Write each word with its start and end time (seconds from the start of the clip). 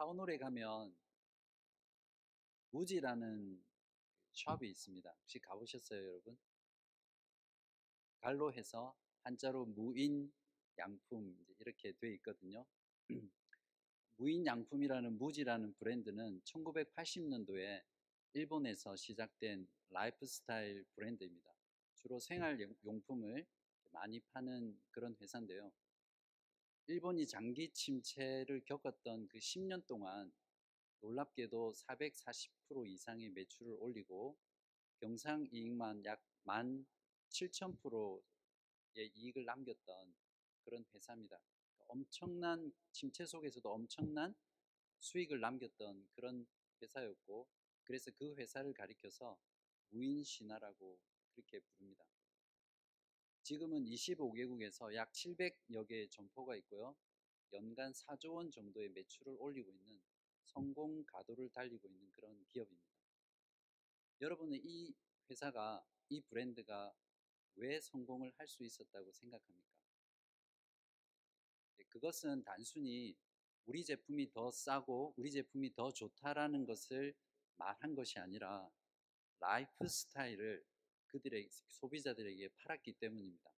타운홀에 0.00 0.38
가면 0.38 0.96
무지라는 2.70 3.62
숍이 4.32 4.70
있습니다. 4.70 5.10
혹시 5.10 5.38
가보셨어요, 5.40 6.02
여러분? 6.02 6.38
갈로 8.20 8.50
해서 8.50 8.96
한자로 9.24 9.66
무인 9.66 10.32
양품 10.78 11.36
이렇게 11.58 11.92
돼 11.98 12.14
있거든요. 12.14 12.64
무인 14.16 14.46
양품이라는 14.46 15.18
무지라는 15.18 15.74
브랜드는 15.74 16.40
1980년도에 16.44 17.84
일본에서 18.32 18.96
시작된 18.96 19.68
라이프스타일 19.90 20.86
브랜드입니다. 20.94 21.52
주로 21.96 22.18
생활 22.20 22.58
용품을 22.86 23.46
많이 23.90 24.20
파는 24.32 24.80
그런 24.92 25.14
회사인데요. 25.20 25.70
일본이 26.86 27.26
장기 27.26 27.70
침체를 27.70 28.64
겪었던 28.64 29.28
그 29.28 29.38
10년 29.38 29.86
동안 29.86 30.32
놀랍게도 31.00 31.72
440% 31.72 32.88
이상의 32.88 33.30
매출을 33.30 33.76
올리고 33.78 34.36
경상이익만 35.00 36.04
약 36.04 36.22
17,000%의 36.44 39.10
이익을 39.14 39.44
남겼던 39.44 40.14
그런 40.64 40.84
회사입니다. 40.92 41.40
엄청난 41.88 42.72
침체 42.92 43.24
속에서도 43.24 43.70
엄청난 43.70 44.34
수익을 44.98 45.40
남겼던 45.40 46.08
그런 46.12 46.46
회사였고 46.82 47.48
그래서 47.84 48.10
그 48.12 48.34
회사를 48.36 48.74
가리켜서 48.74 49.38
무인신화라고 49.90 50.98
그렇게 51.32 51.60
부릅니다. 51.60 52.04
지금은 53.50 53.84
25개국에서 53.84 54.94
약 54.94 55.10
700여 55.10 55.84
개의 55.88 56.08
점포가 56.08 56.54
있고요. 56.54 56.94
연간 57.52 57.90
4조 57.90 58.34
원 58.34 58.48
정도의 58.48 58.90
매출을 58.90 59.34
올리고 59.40 59.72
있는 59.72 60.00
성공 60.44 61.04
가도를 61.04 61.48
달리고 61.48 61.88
있는 61.88 62.12
그런 62.12 62.46
기업입니다. 62.52 62.88
여러분은 64.20 64.60
이 64.62 64.94
회사가 65.28 65.84
이 66.10 66.20
브랜드가 66.20 66.94
왜 67.56 67.80
성공을 67.80 68.32
할 68.36 68.46
수 68.46 68.62
있었다고 68.62 69.10
생각합니까? 69.10 69.68
네, 71.76 71.84
그것은 71.88 72.44
단순히 72.44 73.16
우리 73.66 73.84
제품이 73.84 74.30
더 74.30 74.52
싸고 74.52 75.14
우리 75.16 75.28
제품이 75.32 75.74
더 75.74 75.90
좋다라는 75.90 76.66
것을 76.66 77.16
말한 77.56 77.96
것이 77.96 78.20
아니라 78.20 78.70
라이프 79.40 79.88
스타일을 79.88 80.64
그들의 81.10 81.48
소비자들에게 81.68 82.48
팔았기 82.56 82.94
때문입니다. 82.94 83.50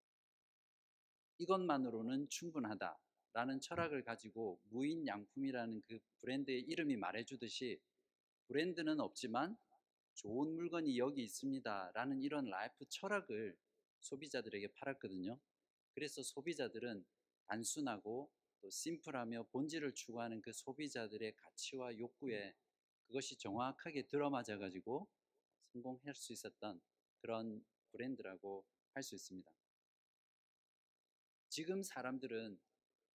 이것만으로는 1.37 2.29
충분하다 2.29 2.99
라는 3.33 3.59
철학을 3.59 4.03
가지고 4.03 4.59
무인 4.69 5.07
양품이라는 5.07 5.81
그 5.87 5.99
브랜드의 6.19 6.61
이름이 6.61 6.97
말해주듯이 6.97 7.81
브랜드는 8.47 8.99
없지만 8.99 9.57
좋은 10.13 10.55
물건이 10.55 10.97
여기 10.99 11.23
있습니다 11.23 11.91
라는 11.95 12.21
이런 12.21 12.45
라이프 12.45 12.85
철학을 12.87 13.57
소비자들에게 14.01 14.73
팔았거든요. 14.73 15.39
그래서 15.93 16.21
소비자들은 16.21 17.03
단순하고 17.47 18.31
또 18.61 18.69
심플하며 18.69 19.47
본질을 19.51 19.93
추구하는 19.93 20.41
그 20.41 20.53
소비자들의 20.53 21.35
가치와 21.35 21.97
욕구에 21.97 22.55
그것이 23.07 23.37
정확하게 23.37 24.07
들어맞아 24.07 24.57
가지고 24.57 25.07
성공할 25.71 26.15
수 26.15 26.33
있었던 26.33 26.79
그런 27.23 27.65
브랜드라고 27.91 28.65
할 28.93 29.01
수 29.01 29.15
있습니다. 29.15 29.49
지금 31.47 31.81
사람들은 31.81 32.59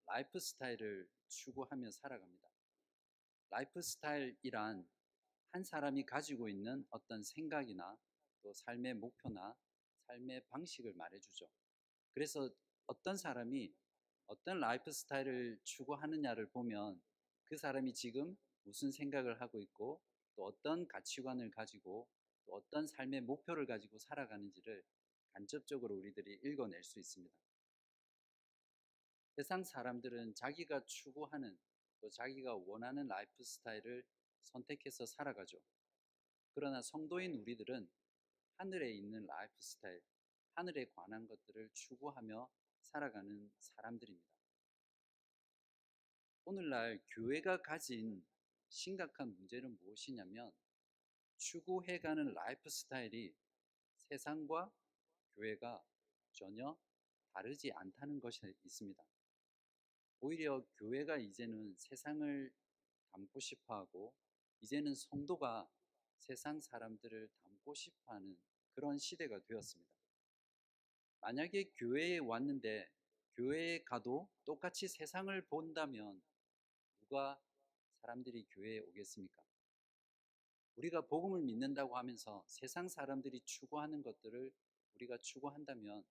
라이프 0.07 0.41
스타일을 0.41 1.07
추구하며 1.29 1.91
살아갑니다. 1.91 2.49
라이프 3.51 3.83
스타일이란 3.83 4.89
한 5.53 5.65
사람이 5.65 6.07
가지고 6.07 6.49
있는 6.49 6.87
어떤 6.89 7.23
생각이나 7.23 7.99
또 8.43 8.55
삶의 8.55 8.95
목표나 8.95 9.55
삶의 10.07 10.47
방식을 10.49 10.95
말해주죠. 10.95 11.47
그래서 12.15 12.51
어떤 12.87 13.19
사람이 13.19 13.75
어떤 14.27 14.59
라이프 14.59 14.91
스타일을 14.91 15.61
추구하느냐를 15.65 16.49
보면 16.49 17.03
그 17.45 17.59
사람이 17.59 17.93
지금 17.93 18.39
무슨 18.63 18.91
생각을 18.91 19.43
하고 19.43 19.61
있고 19.61 20.01
또 20.35 20.47
어떤 20.47 20.89
가치관을 20.89 21.51
가지고 21.51 22.09
또 22.49 22.57
어떤 22.57 22.87
삶의 22.87 23.21
목표를 23.21 23.67
가지고 23.67 23.99
살아가는지를 23.99 24.83
간접적으로 25.33 25.95
우리들이 25.97 26.41
읽어낼 26.43 26.83
수 26.83 26.99
있습니다. 26.99 27.35
세상 29.37 29.63
사람들은 29.63 30.35
자기가 30.35 30.85
추구하는 30.87 31.57
또 32.01 32.11
자기가 32.11 32.57
원하는 32.57 33.07
라이프 33.07 33.45
스타일을 33.45 34.05
선택해서 34.43 35.07
살아가죠. 35.07 35.59
그러나 36.55 36.83
성도인 36.83 37.35
우리들은 37.35 37.89
하늘에 38.57 38.93
있는 38.93 39.27
라이프 39.27 39.55
스타일, 39.61 40.03
하늘에 40.55 40.87
관한 40.97 41.29
것들을 41.29 41.71
추구하며 41.73 42.51
살아가는 42.81 43.53
사람들입니다. 43.61 44.27
오늘날 46.47 47.01
교회가 47.11 47.63
가진 47.63 48.25
심각한 48.69 49.35
문제는 49.37 49.79
무엇이냐면 49.79 50.51
추구해가는 51.39 52.35
라이프 52.35 52.69
스타일이 52.69 53.35
세상과 54.09 54.71
교회가 55.35 55.83
전혀 56.33 56.77
다르지 57.33 57.73
않다는 57.73 58.21
것이 58.21 58.41
있습니다. 58.65 59.03
오히려 60.21 60.65
교회가 60.77 61.19
이제는 61.19 61.75
세상을 61.79 62.53
담고 63.13 63.41
싶어 63.41 63.75
하고 63.75 64.15
이제는 64.61 64.95
성도가 64.95 65.69
세상 66.19 66.61
사람들을 66.61 67.29
담고 67.43 67.75
싶어 67.75 68.13
하는 68.13 68.37
그런 68.73 68.99
시대가 68.99 69.39
되었습니다. 69.41 69.91
만약에 71.21 71.71
교회에 71.77 72.19
왔는데 72.19 72.91
교회에 73.35 73.85
가도 73.85 74.29
똑같이 74.45 74.89
세상을 74.89 75.41
본다면 75.47 76.21
누가 77.01 77.41
사람들이 78.01 78.47
교회에 78.51 78.81
오겠습니까? 78.81 79.48
우리가 80.79 81.01
복음을 81.01 81.43
믿는다고 81.43 81.97
하면서 81.97 82.45
세상 82.47 82.89
사람들이 82.89 83.41
추구하는 83.45 84.01
것들을 84.01 84.53
우리가 84.95 85.19
추구한다면 85.19 86.05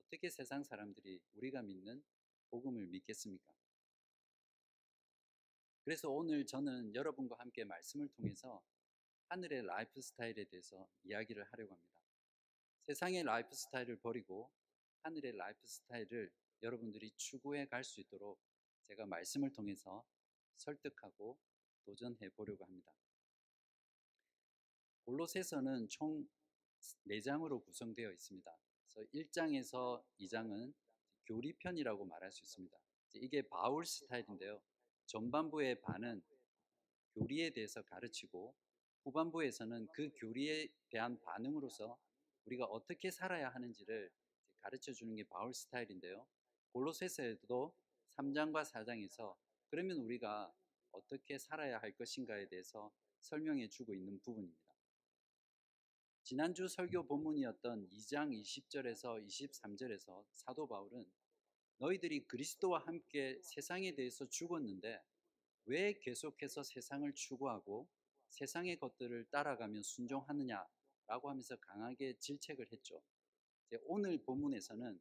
어떻게 0.00 0.30
세상 0.30 0.62
사람들이 0.62 1.20
우리가 1.34 1.62
믿는 1.62 2.04
복음을 2.50 2.86
믿겠습니까? 2.86 3.52
그래서 5.82 6.10
오늘 6.10 6.46
저는 6.46 6.94
여러분과 6.94 7.36
함께 7.38 7.64
말씀을 7.64 8.08
통해서 8.10 8.62
하늘의 9.30 9.66
라이프 9.66 10.00
스타일에 10.00 10.44
대해서 10.44 10.88
이야기를 11.02 11.44
하려고 11.44 11.74
합니다. 11.74 12.00
세상의 12.86 13.24
라이프 13.24 13.54
스타일을 13.54 13.96
버리고 13.96 14.50
하늘의 15.02 15.36
라이프 15.36 15.66
스타일을 15.66 16.30
여러분들이 16.62 17.10
추구해 17.16 17.66
갈 17.66 17.82
수 17.82 18.00
있도록 18.00 18.38
제가 18.86 19.06
말씀을 19.06 19.52
통해서 19.52 20.04
설득하고 20.56 21.36
도전해 21.84 22.28
보려고 22.30 22.64
합니다. 22.64 22.92
골로새서는 25.08 25.88
총 25.88 26.28
4장으로 27.08 27.64
구성되어 27.64 28.12
있습니다. 28.12 28.58
그래서 28.82 29.10
1장에서 29.14 30.04
2장은 30.20 30.74
교리편이라고 31.24 32.04
말할 32.04 32.30
수 32.30 32.44
있습니다. 32.44 32.76
이게 33.14 33.40
바울 33.48 33.86
스타일인데요. 33.86 34.60
전반부의 35.06 35.80
반은 35.80 36.22
교리에 37.14 37.48
대해서 37.50 37.80
가르치고 37.80 38.54
후반부에서는 39.04 39.88
그 39.94 40.10
교리에 40.20 40.68
대한 40.90 41.18
반응으로서 41.22 41.98
우리가 42.44 42.66
어떻게 42.66 43.10
살아야 43.10 43.48
하는지를 43.48 44.10
가르쳐 44.60 44.92
주는 44.92 45.14
게 45.16 45.24
바울 45.24 45.54
스타일인데요. 45.54 46.26
골로새서에도 46.72 47.74
3장과 48.18 48.70
4장에서 48.70 49.34
그러면 49.70 49.96
우리가 50.00 50.52
어떻게 50.90 51.38
살아야 51.38 51.78
할 51.78 51.92
것인가에 51.92 52.46
대해서 52.48 52.92
설명해 53.22 53.68
주고 53.68 53.94
있는 53.94 54.20
부분입니다. 54.20 54.67
지난주 56.28 56.68
설교 56.68 57.06
본문이었던 57.06 57.88
2장 57.88 58.38
20절에서 58.38 59.26
23절에서 59.26 60.26
사도 60.30 60.68
바울은 60.68 61.10
너희들이 61.78 62.26
그리스도와 62.26 62.80
함께 62.80 63.40
세상에 63.42 63.94
대해서 63.94 64.28
죽었는데 64.28 65.02
왜 65.64 65.98
계속해서 65.98 66.64
세상을 66.64 67.10
추구하고 67.14 67.88
세상의 68.28 68.78
것들을 68.78 69.24
따라가며 69.30 69.82
순종하느냐라고 69.82 71.30
하면서 71.30 71.56
강하게 71.56 72.18
질책을 72.18 72.72
했죠. 72.72 73.02
오늘 73.84 74.22
본문에서는 74.22 75.00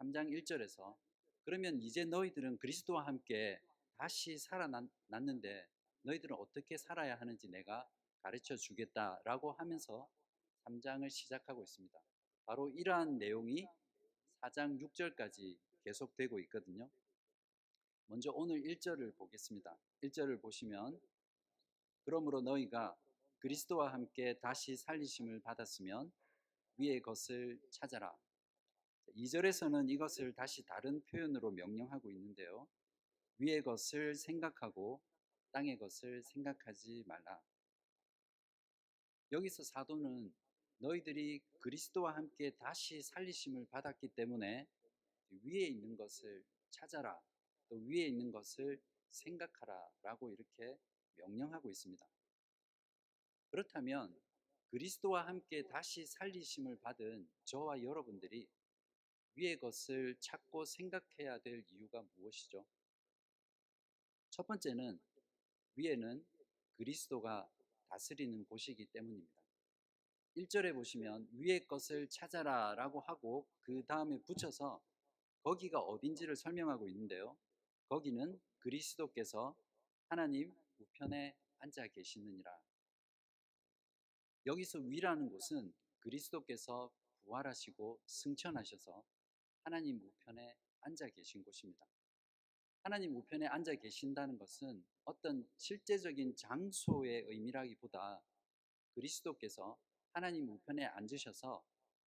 3장 0.00 0.32
1절에서 0.32 0.96
그러면 1.44 1.80
이제 1.82 2.04
너희들은 2.04 2.58
그리스도와 2.58 3.06
함께 3.06 3.60
다시 3.96 4.36
살아났는데 4.38 5.68
너희들은 6.02 6.34
어떻게 6.34 6.76
살아야 6.76 7.14
하는지 7.14 7.48
내가 7.48 7.88
가르쳐 8.22 8.56
주겠다라고 8.56 9.52
하면서 9.52 10.10
3장을 10.64 11.08
시작하고 11.10 11.62
있습니다. 11.62 11.98
바로 12.46 12.70
이러한 12.70 13.18
내용이 13.18 13.66
4장 14.40 14.80
6절까지 14.80 15.56
계속되고 15.82 16.40
있거든요. 16.40 16.88
먼저 18.06 18.30
오늘 18.32 18.60
1절을 18.62 19.16
보겠습니다. 19.16 19.76
1절을 20.02 20.40
보시면 20.40 21.00
그러므로 22.04 22.40
너희가 22.42 22.96
그리스도와 23.38 23.92
함께 23.92 24.38
다시 24.40 24.76
살리심을 24.76 25.40
받았으면 25.40 26.12
위의 26.76 27.00
것을 27.00 27.60
찾아라. 27.70 28.14
2절에서는 29.16 29.88
이것을 29.90 30.32
다시 30.32 30.62
다른 30.64 31.02
표현으로 31.06 31.50
명령하고 31.50 32.10
있는데요. 32.10 32.66
위의 33.38 33.62
것을 33.62 34.14
생각하고 34.14 35.00
땅의 35.52 35.78
것을 35.78 36.22
생각하지 36.22 37.04
말라. 37.06 37.40
여기서 39.32 39.62
사도는 39.62 40.32
너희들이 40.78 41.40
그리스도와 41.60 42.14
함께 42.16 42.50
다시 42.50 43.02
살리심을 43.02 43.66
받았기 43.66 44.08
때문에 44.08 44.66
위에 45.42 45.66
있는 45.66 45.96
것을 45.96 46.44
찾아라. 46.70 47.20
또 47.68 47.76
위에 47.76 48.06
있는 48.06 48.30
것을 48.30 48.80
생각하라. 49.10 49.88
라고 50.02 50.30
이렇게 50.30 50.78
명령하고 51.16 51.70
있습니다. 51.70 52.06
그렇다면 53.48 54.14
그리스도와 54.70 55.26
함께 55.26 55.62
다시 55.62 56.04
살리심을 56.04 56.76
받은 56.80 57.28
저와 57.44 57.80
여러분들이 57.82 58.48
위의 59.36 59.58
것을 59.58 60.16
찾고 60.20 60.64
생각해야 60.64 61.38
될 61.38 61.64
이유가 61.70 62.02
무엇이죠? 62.16 62.66
첫 64.30 64.46
번째는 64.46 65.00
위에는 65.76 66.24
그리스도가 66.76 67.48
다스리는 67.88 68.44
곳이기 68.46 68.86
때문입니다. 68.86 69.43
1절에 70.36 70.74
보시면 70.74 71.28
위의 71.32 71.66
것을 71.66 72.08
찾아라 72.08 72.74
라고 72.74 73.00
하고 73.00 73.46
그 73.60 73.84
다음에 73.86 74.18
붙여서 74.22 74.82
거기가 75.42 75.80
어딘지를 75.80 76.36
설명하고 76.36 76.88
있는데요. 76.88 77.36
거기는 77.88 78.40
그리스도께서 78.58 79.56
하나님 80.08 80.54
우편에 80.78 81.36
앉아 81.58 81.86
계시느니라. 81.88 82.50
여기서 84.46 84.78
위라는 84.80 85.30
곳은 85.30 85.72
그리스도께서 86.00 86.90
부활하시고 87.22 88.00
승천하셔서 88.06 89.04
하나님 89.62 90.00
우편에 90.02 90.56
앉아 90.80 91.08
계신 91.10 91.42
곳입니다. 91.42 91.86
하나님 92.82 93.16
우편에 93.16 93.46
앉아 93.46 93.76
계신다는 93.76 94.36
것은 94.36 94.84
어떤 95.04 95.48
실제적인 95.56 96.36
장소의 96.36 97.24
의미라기보다 97.28 98.22
그리스도께서 98.94 99.78
하나님 100.14 100.48
우편에 100.48 100.84
앉으셔서 100.84 101.60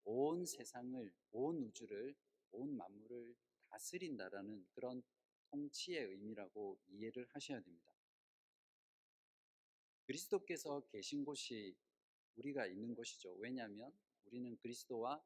온 0.05 0.47
세상을, 0.47 1.13
온 1.33 1.57
우주를, 1.65 2.15
온 2.53 2.77
만물을 2.77 3.35
다스린다라는 3.69 4.65
그런 4.71 5.03
통치의 5.51 6.05
의미라고 6.05 6.79
이해를 6.87 7.27
하셔야 7.31 7.61
됩니다. 7.61 7.91
그리스도께서 10.05 10.87
계신 10.87 11.25
곳이 11.25 11.77
우리가 12.37 12.67
있는 12.67 12.95
곳이죠. 12.95 13.35
왜냐하면 13.41 13.93
우리는 14.27 14.57
그리스도와 14.59 15.21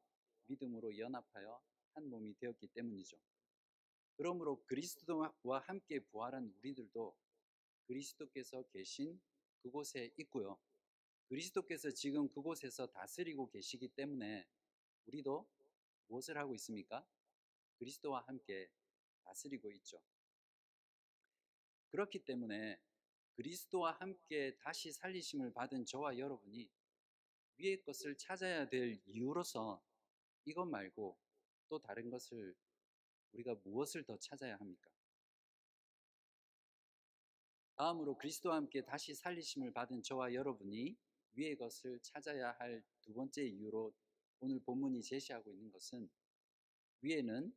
믿음으로 0.47 0.97
연합하여 0.97 1.61
한 1.93 2.09
몸이 2.09 2.33
되었기 2.39 2.65
때문이죠. 2.69 3.15
그러므로 4.17 4.59
그리스도와 4.65 5.59
함께 5.65 5.99
부활한 5.99 6.51
우리들도 6.57 7.15
그리스도께서 7.85 8.63
계신 8.73 9.21
그곳에 9.61 10.11
있고요. 10.17 10.57
그리스도께서 11.31 11.89
지금 11.91 12.27
그곳에서 12.27 12.87
다스리고 12.87 13.49
계시기 13.49 13.87
때문에 13.87 14.45
우리도 15.05 15.47
무엇을 16.07 16.37
하고 16.37 16.53
있습니까? 16.55 17.07
그리스도와 17.77 18.19
함께 18.27 18.69
다스리고 19.23 19.71
있죠. 19.71 20.01
그렇기 21.91 22.25
때문에 22.25 22.77
그리스도와 23.37 23.93
함께 23.93 24.57
다시 24.57 24.91
살리심을 24.91 25.53
받은 25.53 25.85
저와 25.85 26.17
여러분이 26.17 26.69
위의 27.55 27.81
것을 27.81 28.17
찾아야 28.17 28.67
될 28.67 29.01
이유로서 29.05 29.81
이것 30.43 30.65
말고 30.65 31.17
또 31.69 31.79
다른 31.79 32.09
것을 32.09 32.53
우리가 33.31 33.55
무엇을 33.63 34.03
더 34.03 34.17
찾아야 34.17 34.57
합니까? 34.57 34.91
다음으로 37.75 38.17
그리스도와 38.17 38.57
함께 38.57 38.83
다시 38.83 39.15
살리심을 39.15 39.71
받은 39.71 40.03
저와 40.03 40.33
여러분이 40.33 40.97
위의 41.33 41.55
것을 41.57 41.99
찾아야 42.01 42.51
할 42.59 42.83
두 43.01 43.13
번째 43.13 43.43
이유로 43.43 43.93
오늘 44.41 44.59
본문이 44.59 45.01
제시하고 45.01 45.51
있는 45.51 45.71
것은 45.71 46.09
위에는 47.01 47.53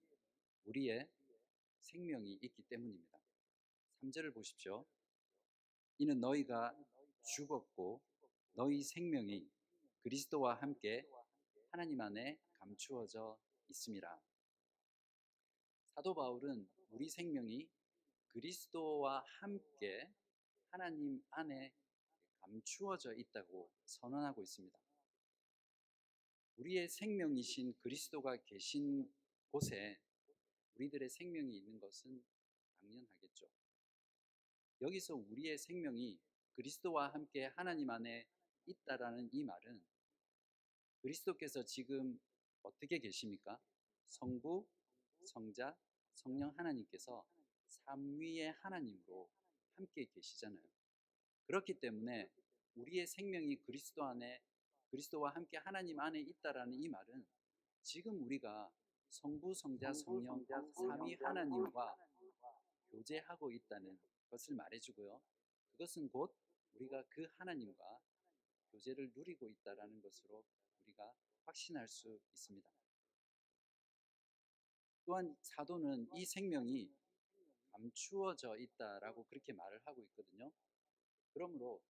우리의 0.65 1.09
생명이 1.81 2.39
있기 2.43 2.63
때문입니다. 2.63 3.19
3절을 4.03 4.33
보십시오. 4.33 4.87
이는 5.99 6.19
너희가 6.19 6.75
죽었고 7.37 8.03
너희 8.55 8.83
생명이 8.83 9.47
그리스도와 10.01 10.55
함께 10.55 11.07
하나님 11.71 12.01
안에 12.01 12.39
감추어져 12.55 13.39
있습니다. 13.69 14.23
사도 15.95 16.15
바울은 16.15 16.69
우리 16.91 17.09
생명이 17.09 17.69
그리스도와 18.29 19.23
함께 19.41 20.11
하나님 20.71 21.23
안에 21.31 21.73
감추어져 22.45 23.15
있다고 23.15 23.71
선언하고 23.87 24.43
있습니다. 24.43 24.79
우리의 26.57 26.89
생명이신 26.89 27.75
그리스도가 27.79 28.37
계신 28.45 29.13
곳에 29.51 29.99
우리들의 30.75 31.09
생명이 31.09 31.57
있는 31.57 31.81
것은 31.81 32.23
당연하겠죠. 32.81 33.47
여기서 34.81 35.15
우리의 35.17 35.59
생명이 35.59 36.19
그리스도와 36.55 37.13
함께 37.13 37.47
하나님 37.57 37.91
안에 37.91 38.27
있다라는 38.67 39.31
이 39.33 39.43
말은 39.43 39.85
그리스도께서 41.01 41.65
지금 41.65 42.21
어떻게 42.63 42.99
계십니까? 42.99 43.61
성부, 44.07 44.67
성자, 45.25 45.77
성령 46.13 46.57
하나님께서 46.57 47.27
삼위의 47.67 48.53
하나님으로 48.53 49.29
함께 49.77 50.07
계시잖아요. 50.07 50.74
그렇기 51.47 51.75
때문에 51.75 52.31
우리의 52.77 53.07
생명이 53.07 53.57
그리스도 53.57 54.05
안에 54.05 54.43
그리스도와 54.91 55.31
함께 55.31 55.59
하나님 55.59 56.01
안에 56.01 56.21
있다라는 56.21 56.75
이 56.75 56.89
말은 56.89 57.27
지금 57.83 58.23
우리가 58.25 58.71
성부, 59.09 59.55
성자, 59.55 59.93
성령 59.93 60.45
삼위 60.73 61.15
하나님과 61.15 61.97
교제하고 62.91 63.51
있다는 63.51 63.99
것을 64.29 64.55
말해주고요. 64.55 65.21
그것은 65.73 66.09
곧 66.09 66.35
우리가 66.75 67.05
그 67.09 67.27
하나님과 67.39 67.85
교제를 68.73 69.13
누리고 69.15 69.49
있다라는 69.49 70.01
것으로 70.01 70.45
우리가 70.85 71.13
확신할 71.45 71.89
수 71.89 72.19
있습니다. 72.33 72.69
또한 75.05 75.37
사도는 75.43 76.09
이 76.15 76.25
생명이 76.25 76.91
감추어져 77.73 78.57
있다라고 78.57 79.25
그렇게 79.25 79.53
말을 79.53 79.81
하고 79.85 80.03
있거든요. 80.05 80.51
그러므로 81.35 81.83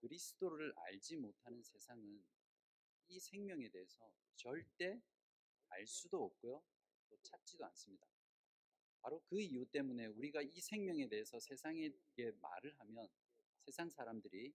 그리스도를 0.00 0.72
알지 0.76 1.16
못하는 1.16 1.62
세상은 1.62 2.24
이 3.08 3.20
생명에 3.20 3.68
대해서 3.68 4.10
절대 4.36 5.00
알 5.68 5.86
수도 5.86 6.24
없고요. 6.24 6.62
또 7.08 7.18
찾지도 7.22 7.64
않습니다. 7.66 8.06
바로 9.00 9.20
그 9.26 9.40
이유 9.40 9.66
때문에 9.66 10.06
우리가 10.06 10.42
이 10.42 10.60
생명에 10.60 11.08
대해서 11.08 11.38
세상에게 11.40 12.32
말을 12.40 12.78
하면 12.78 13.08
세상 13.64 13.90
사람들이 13.90 14.54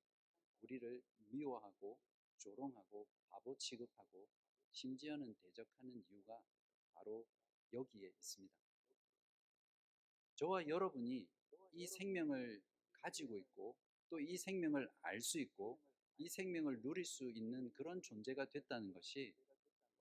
우리를 0.62 1.04
미워하고 1.30 2.00
조롱하고 2.38 3.08
바보 3.28 3.56
취급하고 3.58 4.28
심지어는 4.72 5.36
대적하는 5.36 6.02
이유가 6.10 6.42
바로 6.94 7.28
여기에 7.74 8.08
있습니다. 8.10 8.56
저와 10.36 10.68
여러분이 10.68 11.28
이 11.74 11.88
생명을 11.88 12.62
가지고 12.94 13.38
있고 13.38 13.76
또 14.10 14.20
이 14.20 14.38
생명을 14.38 14.90
알 15.02 15.22
수 15.22 15.40
있고 15.40 15.80
이 16.18 16.30
생명을 16.30 16.82
누릴 16.82 17.06
수 17.06 17.30
있는 17.30 17.72
그런 17.74 18.02
존재가 18.02 18.50
됐다는 18.50 18.94
것이 18.94 19.34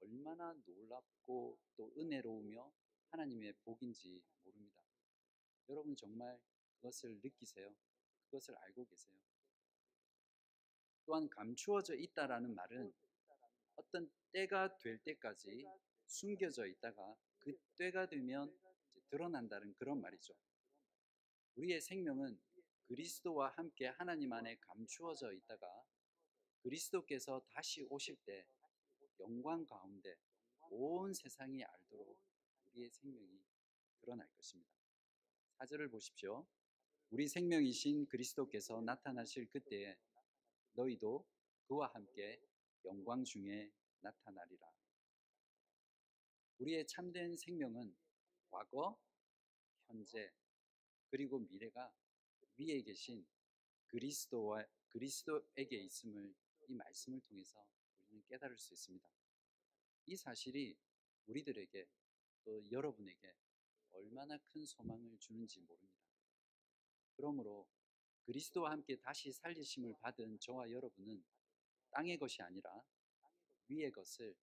얼마나 0.01 0.55
놀랍고 0.65 1.59
또 1.77 1.93
은혜로우며 1.99 2.73
하나님의 3.11 3.55
복인지 3.65 4.23
모릅니다. 4.45 4.83
여러분 5.69 5.97
정말 5.97 6.39
그것을 6.77 7.19
느끼세요? 7.23 7.75
그것을 8.27 8.55
알고 8.57 8.87
계세요? 8.87 9.17
또한 11.05 11.29
감추어져 11.29 11.95
있다라는 11.95 12.55
말은 12.55 12.93
어떤 13.77 14.11
때가 14.33 14.77
될 14.79 14.99
때까지 14.99 15.67
숨겨져 16.07 16.67
있다가 16.67 17.17
그 17.39 17.57
때가 17.77 18.07
되면 18.09 18.57
드러난다는 19.11 19.75
그런 19.75 20.01
말이죠. 20.01 20.35
우리의 21.57 21.81
생명은 21.81 22.39
그리스도와 22.89 23.51
함께 23.51 23.89
하나님 23.89 24.33
안에 24.33 24.57
감추어져 24.61 25.33
있다가 25.33 25.67
그리스도께서 26.63 27.43
다시 27.49 27.83
오실 27.91 28.17
때 28.25 28.47
영광 29.21 29.65
가운데 29.67 30.17
온 30.71 31.13
세상이 31.13 31.65
알도록 31.65 32.19
우리의 32.67 32.91
생명이 32.91 33.41
드러날 34.01 34.29
것입니다. 34.37 34.71
4절을 35.59 35.91
보십시오. 35.91 36.47
우리 37.11 37.29
생명이신 37.29 38.07
그리스도께서 38.07 38.81
나타나실 38.81 39.49
그때에 39.51 39.97
너희도 40.73 41.25
그와 41.67 41.89
함께 41.95 42.41
영광 42.85 43.25
중에 43.25 43.73
나타나리라. 44.01 44.71
우리의 46.59 46.87
참된 46.87 47.37
생명은 47.37 47.97
과거, 48.51 48.99
현재, 49.87 50.33
그리고 51.11 51.39
미래가 51.39 51.93
위에 52.59 52.83
계신 52.83 53.27
그리스도와 53.87 54.65
그리스도에게 54.89 55.77
있음을 55.77 56.35
이 56.69 56.75
말씀을 56.75 57.21
통해서 57.23 57.65
우리는 58.07 58.25
깨달을 58.27 58.57
수 58.57 58.73
있습니다. 58.75 59.09
이 60.07 60.17
사실이 60.17 60.77
우리들에게 61.27 61.87
또 62.45 62.71
여러분에게 62.71 63.35
얼마나 63.93 64.39
큰 64.39 64.65
소망을 64.65 65.19
주는지 65.19 65.61
모릅니다. 65.61 65.97
그러므로 67.17 67.69
그리스도와 68.25 68.73
함께 68.73 68.97
다시 68.97 69.33
살리심을 69.33 69.95
받은 70.01 70.39
저와 70.41 70.71
여러분은 70.71 71.25
땅의 71.91 72.19
것이 72.19 72.43
아니라 72.43 72.71
위의 73.69 73.91
것을 73.91 74.35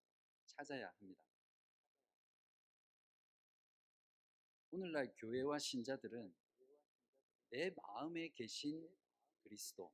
찾아야 0.45 0.89
합니다. 0.89 1.23
오늘날 4.71 5.13
교회와 5.17 5.59
신자들은 5.59 6.33
내 7.53 7.69
마음에 7.69 8.29
계신 8.29 8.83
그리스도, 9.43 9.93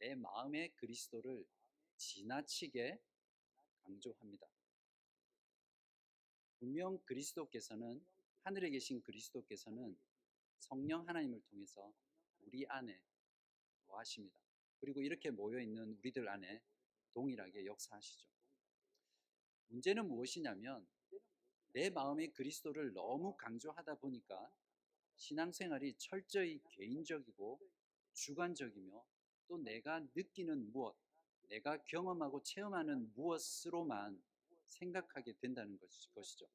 내 0.00 0.16
마음의 0.16 0.74
그리스도를 0.74 1.46
지나치게 1.96 3.00
강조합니다. 3.84 4.48
분명 6.58 6.98
그리스도께서는 7.04 8.04
하늘에 8.42 8.70
계신 8.70 9.00
그리스도께서는 9.00 9.96
성령 10.58 11.06
하나님을 11.06 11.40
통해서 11.42 11.94
우리 12.40 12.66
안에 12.66 13.00
거하십니다. 13.86 14.40
그리고 14.80 15.02
이렇게 15.02 15.30
모여 15.30 15.60
있는 15.60 15.92
우리들 15.92 16.28
안에 16.28 16.60
동일하게 17.12 17.64
역사하시죠. 17.64 18.26
문제는 19.68 20.08
무엇이냐면 20.08 20.84
내 21.68 21.90
마음의 21.90 22.32
그리스도를 22.32 22.92
너무 22.92 23.36
강조하다 23.36 23.98
보니까 23.98 24.52
신앙생활이 25.16 25.94
철저히 25.98 26.60
개인적이고 26.70 27.60
주관적이며 28.12 29.04
또 29.48 29.58
내가 29.58 30.00
느끼는 30.14 30.72
무엇, 30.72 30.96
내가 31.48 31.82
경험하고 31.84 32.42
체험하는 32.42 33.12
무엇으로만 33.14 34.22
생각하게 34.66 35.34
된다는 35.38 35.78
것이죠. 35.78 36.48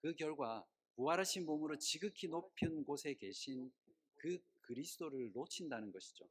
그 0.00 0.14
결과 0.14 0.66
부활하신 0.94 1.46
몸으로 1.46 1.78
지극히 1.78 2.28
높은 2.28 2.84
곳에 2.84 3.14
계신 3.14 3.72
그 4.16 4.38
그리스도를 4.62 5.32
놓친다는 5.32 5.92
것이죠. 5.92 6.28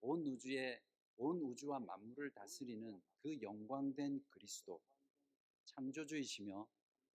온 0.00 0.26
우주에 0.26 0.80
온 1.16 1.40
우주와 1.40 1.80
만물을 1.80 2.30
다스리는 2.30 3.00
그 3.22 3.40
영광된 3.42 4.24
그리스도, 4.30 4.80
창조주이시며 5.66 6.66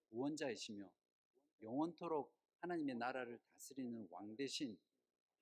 구원자이시며 0.09 0.89
영원토록 1.63 2.31
하나님의 2.65 2.95
나라를 2.95 3.38
다스리는 3.53 4.07
왕 4.10 4.36
대신 4.36 4.75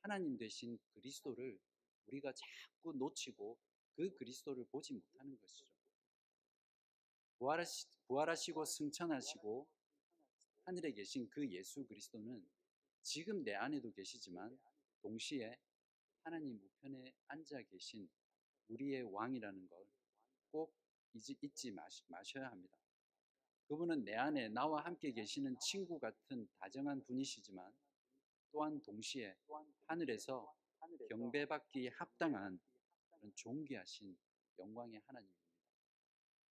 하나님 0.02 0.38
되신 0.38 0.78
그리스도를 0.94 1.58
우리가 2.08 2.34
자꾸 2.34 2.94
놓치고 2.98 3.58
그 3.96 4.14
그리스도를 4.16 4.66
보지 4.66 4.94
못하는 4.94 5.38
것이죠. 5.40 5.66
부활하시, 7.38 7.88
부활하시고 8.08 8.66
승천하시고 8.66 9.68
하늘에 10.66 10.92
계신 10.92 11.30
그 11.30 11.50
예수 11.50 11.86
그리스도는 11.86 12.46
지금 13.02 13.44
내 13.44 13.54
안에도 13.54 13.92
계시지만 13.94 14.60
동시에 15.02 15.58
하나님 16.24 16.60
우편에 16.62 17.14
앉아 17.28 17.62
계신 17.64 18.10
우리의 18.68 19.04
왕이라는 19.04 19.68
걸 19.70 19.86
꼭 20.52 20.76
잊지 21.16 21.72
마셔야 22.08 22.52
합니다. 22.52 22.78
그분은 23.74 24.04
내 24.04 24.14
안에 24.14 24.50
나와 24.50 24.86
함께 24.86 25.12
계시는 25.12 25.58
친구 25.58 25.98
같은 25.98 26.48
다정한 26.60 27.04
분이시지만 27.06 27.74
또한 28.52 28.80
동시에 28.84 29.36
하늘에서 29.88 30.56
경배받기 31.10 31.88
합당한 31.88 32.60
그런 33.10 33.34
존귀하신 33.34 34.16
영광의 34.60 35.02
하나님입니다. 35.08 35.44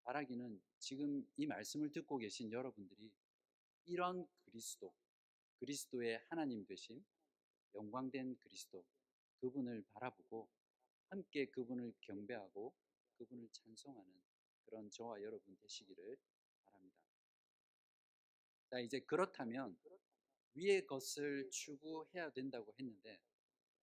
바라기는 0.03 0.61
지금 0.81 1.25
이 1.37 1.47
말씀을 1.47 1.93
듣고 1.93 2.19
계신 2.19 2.51
여러분들이 2.51 3.09
이런 3.85 4.27
그리스도, 4.41 4.93
그리스도의 5.61 6.25
하나님 6.29 6.67
되신 6.67 7.05
영광된 7.77 8.37
그리스도, 8.41 8.85
그분을 9.37 9.85
바라보고 9.93 10.49
함께 11.11 11.47
그분을 11.51 11.95
경배하고 12.01 12.75
그분을 13.19 13.49
찬송하는 13.53 14.11
그런 14.65 14.91
저와 14.91 15.23
여러분 15.23 15.57
되시기를. 15.61 16.19
자, 18.73 18.81
이제 18.81 19.01
그렇다면 19.01 19.77
위의 20.55 20.87
것을 20.87 21.51
추구해야 21.51 22.31
된다고 22.31 22.73
했는데 22.81 23.21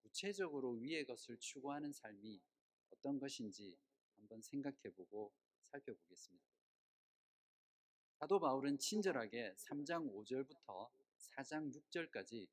구체적으로 0.02 0.72
위의 0.72 1.06
것을 1.06 1.38
추구하는 1.38 1.92
삶이 1.92 2.42
어떤 2.90 3.20
것인지 3.20 3.78
한번 4.16 4.42
생각해 4.42 4.92
보고 4.96 5.32
살펴보겠습니다. 5.70 6.44
사도 8.18 8.40
바울은 8.40 8.80
친절하게 8.80 9.54
3장 9.58 10.12
5절부터 10.12 10.90
4장 11.36 11.72
6절까지 11.72 12.48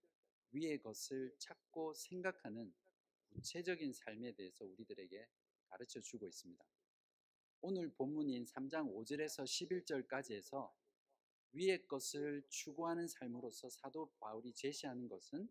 위의 0.51 0.77
것을 0.77 1.33
찾고 1.39 1.95
생각하는 1.95 2.71
구체적인 3.29 3.93
삶에 3.93 4.33
대해서 4.33 4.63
우리들에게 4.63 5.27
가르쳐 5.69 5.99
주고 6.01 6.27
있습니다. 6.27 6.63
오늘 7.61 7.91
본문인 7.95 8.45
3장 8.45 8.93
5절에서 8.93 9.43
11절까지 9.43 10.35
해서 10.35 10.71
위의 11.53 11.85
것을 11.87 12.43
추구하는 12.49 13.07
삶으로서 13.07 13.69
사도 13.69 14.11
바울이 14.19 14.53
제시하는 14.53 15.07
것은 15.07 15.49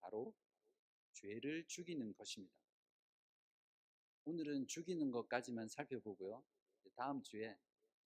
바로 0.00 0.34
죄를 1.12 1.64
죽이는 1.66 2.14
것입니다. 2.14 2.54
오늘은 4.24 4.66
죽이는 4.66 5.10
것까지만 5.10 5.68
살펴보고요. 5.68 6.44
다음 6.94 7.22
주에 7.22 7.56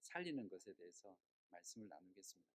살리는 0.03 0.49
것에 0.49 0.75
대해서 0.75 1.17
말씀을 1.51 1.89
나누겠습니다. 1.89 2.51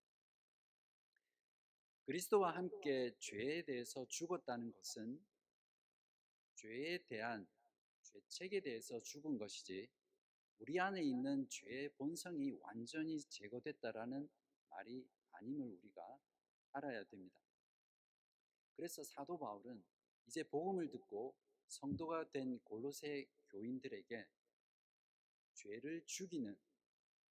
그리스도와 2.05 2.55
함께 2.55 3.15
죄에 3.19 3.63
대해서 3.63 4.05
죽었다는 4.07 4.71
것은 4.71 5.19
죄에 6.55 6.99
대한 7.07 7.47
죄책에 8.03 8.61
대해서 8.61 8.99
죽은 8.99 9.37
것이지 9.37 9.89
우리 10.59 10.79
안에 10.79 11.01
있는 11.03 11.49
죄의 11.49 11.89
본성이 11.97 12.51
완전히 12.61 13.19
제거됐다라는 13.21 14.29
말이 14.75 15.07
아님을 15.31 15.67
우리가 15.67 16.19
알아야 16.73 17.03
됩니다. 17.05 17.37
그래서 18.75 19.03
사도 19.03 19.37
바울은 19.37 19.81
이제 20.27 20.43
복음을 20.43 20.89
듣고 20.89 21.33
성도가 21.67 22.29
된 22.31 22.59
골로새 22.59 23.25
교인들에게 23.49 24.27
죄를 25.53 26.03
죽이는 26.05 26.57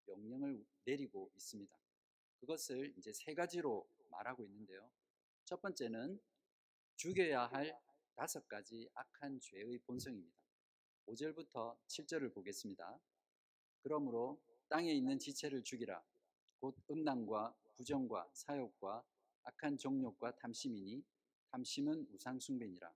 명령을 0.06 0.64
내리고 0.84 1.30
있습니다. 1.36 1.78
그것을 2.40 2.94
이제 2.96 3.12
세 3.12 3.34
가지로 3.34 3.86
말하고 4.10 4.44
있는데요. 4.44 4.90
첫 5.44 5.60
번째는 5.60 6.20
죽여야 6.96 7.46
할 7.46 7.78
다섯 8.14 8.46
가지 8.48 8.88
악한 8.94 9.40
죄의 9.40 9.78
본성입니다. 9.80 10.34
5절부터 11.06 11.76
7절을 11.88 12.32
보겠습니다. 12.32 12.98
그러므로 13.82 14.40
땅에 14.68 14.92
있는 14.92 15.18
지체를 15.18 15.62
죽이라. 15.62 16.02
곧 16.64 16.74
음란과 16.90 17.54
부정과 17.76 18.26
사욕과 18.32 19.04
악한 19.42 19.76
정욕과 19.76 20.34
탐심이니 20.36 21.04
탐심은 21.50 22.08
우상 22.10 22.40
숭배니라. 22.40 22.90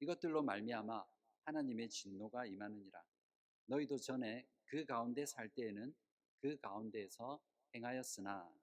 이것들로 0.00 0.42
말미암아 0.42 1.02
하나님의 1.44 1.88
진노가 1.88 2.44
임하느니라. 2.44 3.02
너희도 3.64 3.96
전에 3.96 4.46
그 4.66 4.84
가운데 4.84 5.24
살 5.24 5.48
때에는 5.48 5.94
그 6.42 6.58
가운데에서 6.58 7.42
행하였으나 7.74 8.54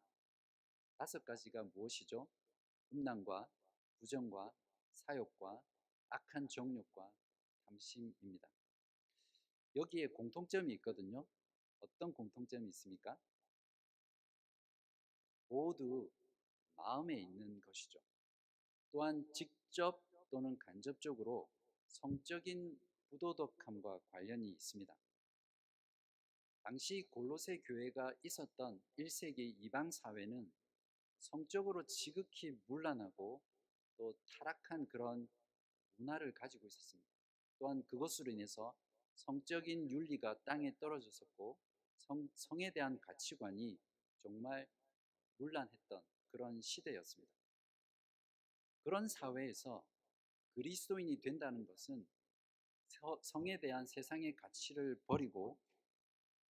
다섯 0.99 1.25
가지가 1.25 1.63
무엇이죠? 1.73 2.27
음란과 2.93 3.49
부정과 3.97 4.51
사욕과 4.93 5.59
악한 6.09 6.47
정욕과 6.47 7.11
탐심입니다. 7.65 8.47
여기에 9.75 10.09
공통점이 10.09 10.71
있거든요. 10.75 11.25
어떤 11.79 12.13
공통점이 12.13 12.67
있습니까? 12.69 13.17
모두 15.49 16.09
마음에 16.75 17.19
있는 17.19 17.59
것이죠. 17.61 17.99
또한 18.91 19.25
직접 19.33 20.01
또는 20.29 20.57
간접적으로 20.59 21.49
성적인 21.87 22.79
부도덕함과 23.09 23.99
관련이 24.11 24.47
있습니다. 24.49 24.95
당시 26.61 27.07
골로새 27.09 27.59
교회가 27.59 28.13
있었던 28.23 28.81
1세기 28.97 29.55
이방 29.59 29.91
사회는 29.91 30.51
성적으로 31.17 31.85
지극히 31.85 32.57
문란하고 32.67 33.41
또 33.97 34.13
타락한 34.27 34.87
그런 34.87 35.27
문화를 35.95 36.33
가지고 36.33 36.67
있었습니다. 36.67 37.09
또한 37.57 37.83
그것으로 37.83 38.31
인해서 38.31 38.73
성적인 39.15 39.89
윤리가 39.89 40.39
땅에 40.43 40.73
떨어졌었고 40.79 41.57
성, 41.97 42.29
성에 42.35 42.71
대한 42.71 42.99
가치관이 43.01 43.77
정말 44.21 44.67
문란했던 45.39 46.01
그런 46.31 46.61
시대였습니다. 46.61 47.33
그런 48.83 49.07
사회에서 49.07 49.85
그리스도인이 50.53 51.19
된다는 51.21 51.65
것은 51.65 52.07
성에 53.21 53.59
대한 53.59 53.85
세상의 53.87 54.35
가치를 54.35 54.99
버리고 55.05 55.59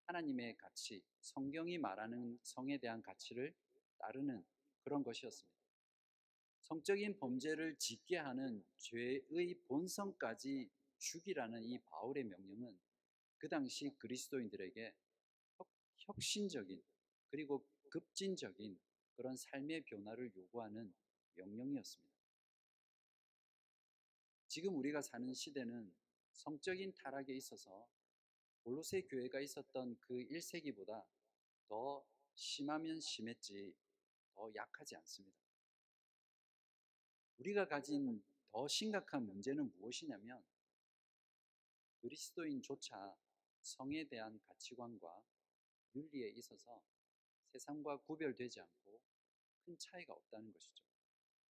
하나님의 0.07 0.57
가치, 0.57 1.03
성경이 1.19 1.77
말하는 1.77 2.39
성에 2.41 2.77
대한 2.79 3.01
가치를 3.01 3.55
따르는 3.99 4.43
그런 4.81 5.03
것이었습니다. 5.03 5.59
성적인 6.61 7.17
범죄를 7.19 7.77
짓게 7.77 8.17
하는 8.17 8.65
죄의 8.77 9.55
본성까지 9.67 10.69
죽이라는 10.97 11.63
이 11.63 11.79
바울의 11.79 12.23
명령은 12.25 12.79
그 13.37 13.47
당시 13.49 13.91
그리스도인들에게 13.97 14.95
혁신적인 15.97 16.83
그리고 17.29 17.65
급진적인 17.89 18.79
그런 19.15 19.35
삶의 19.35 19.83
변화를 19.83 20.33
요구하는 20.35 20.93
명령이었습니다. 21.35 22.09
지금 24.47 24.75
우리가 24.77 25.01
사는 25.01 25.33
시대는 25.33 25.93
성적인 26.31 26.93
타락에 26.95 27.35
있어서 27.35 27.87
골로새 28.63 29.01
교회가 29.03 29.39
있었던 29.41 29.97
그 29.99 30.15
1세기보다 30.15 31.05
더 31.67 32.05
심하면 32.35 32.99
심했지 32.99 33.75
더 34.33 34.49
약하지 34.55 34.95
않습니다. 34.95 35.37
우리가 37.37 37.67
가진 37.67 38.23
더 38.51 38.67
심각한 38.67 39.25
문제는 39.25 39.71
무엇이냐면 39.75 40.43
그리스도인조차 42.01 43.15
성에 43.61 44.07
대한 44.07 44.39
가치관과 44.39 45.21
윤리에 45.95 46.29
있어서 46.29 46.81
세상과 47.51 48.01
구별되지 48.01 48.61
않고 48.61 49.01
큰 49.65 49.77
차이가 49.77 50.13
없다는 50.13 50.51
것이죠. 50.51 50.83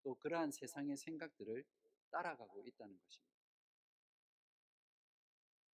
또 0.02 0.14
그러한 0.16 0.50
세상의 0.50 0.96
생각들을 0.96 1.64
따라가고 2.10 2.66
있다는 2.66 2.98
것입니다. 2.98 3.30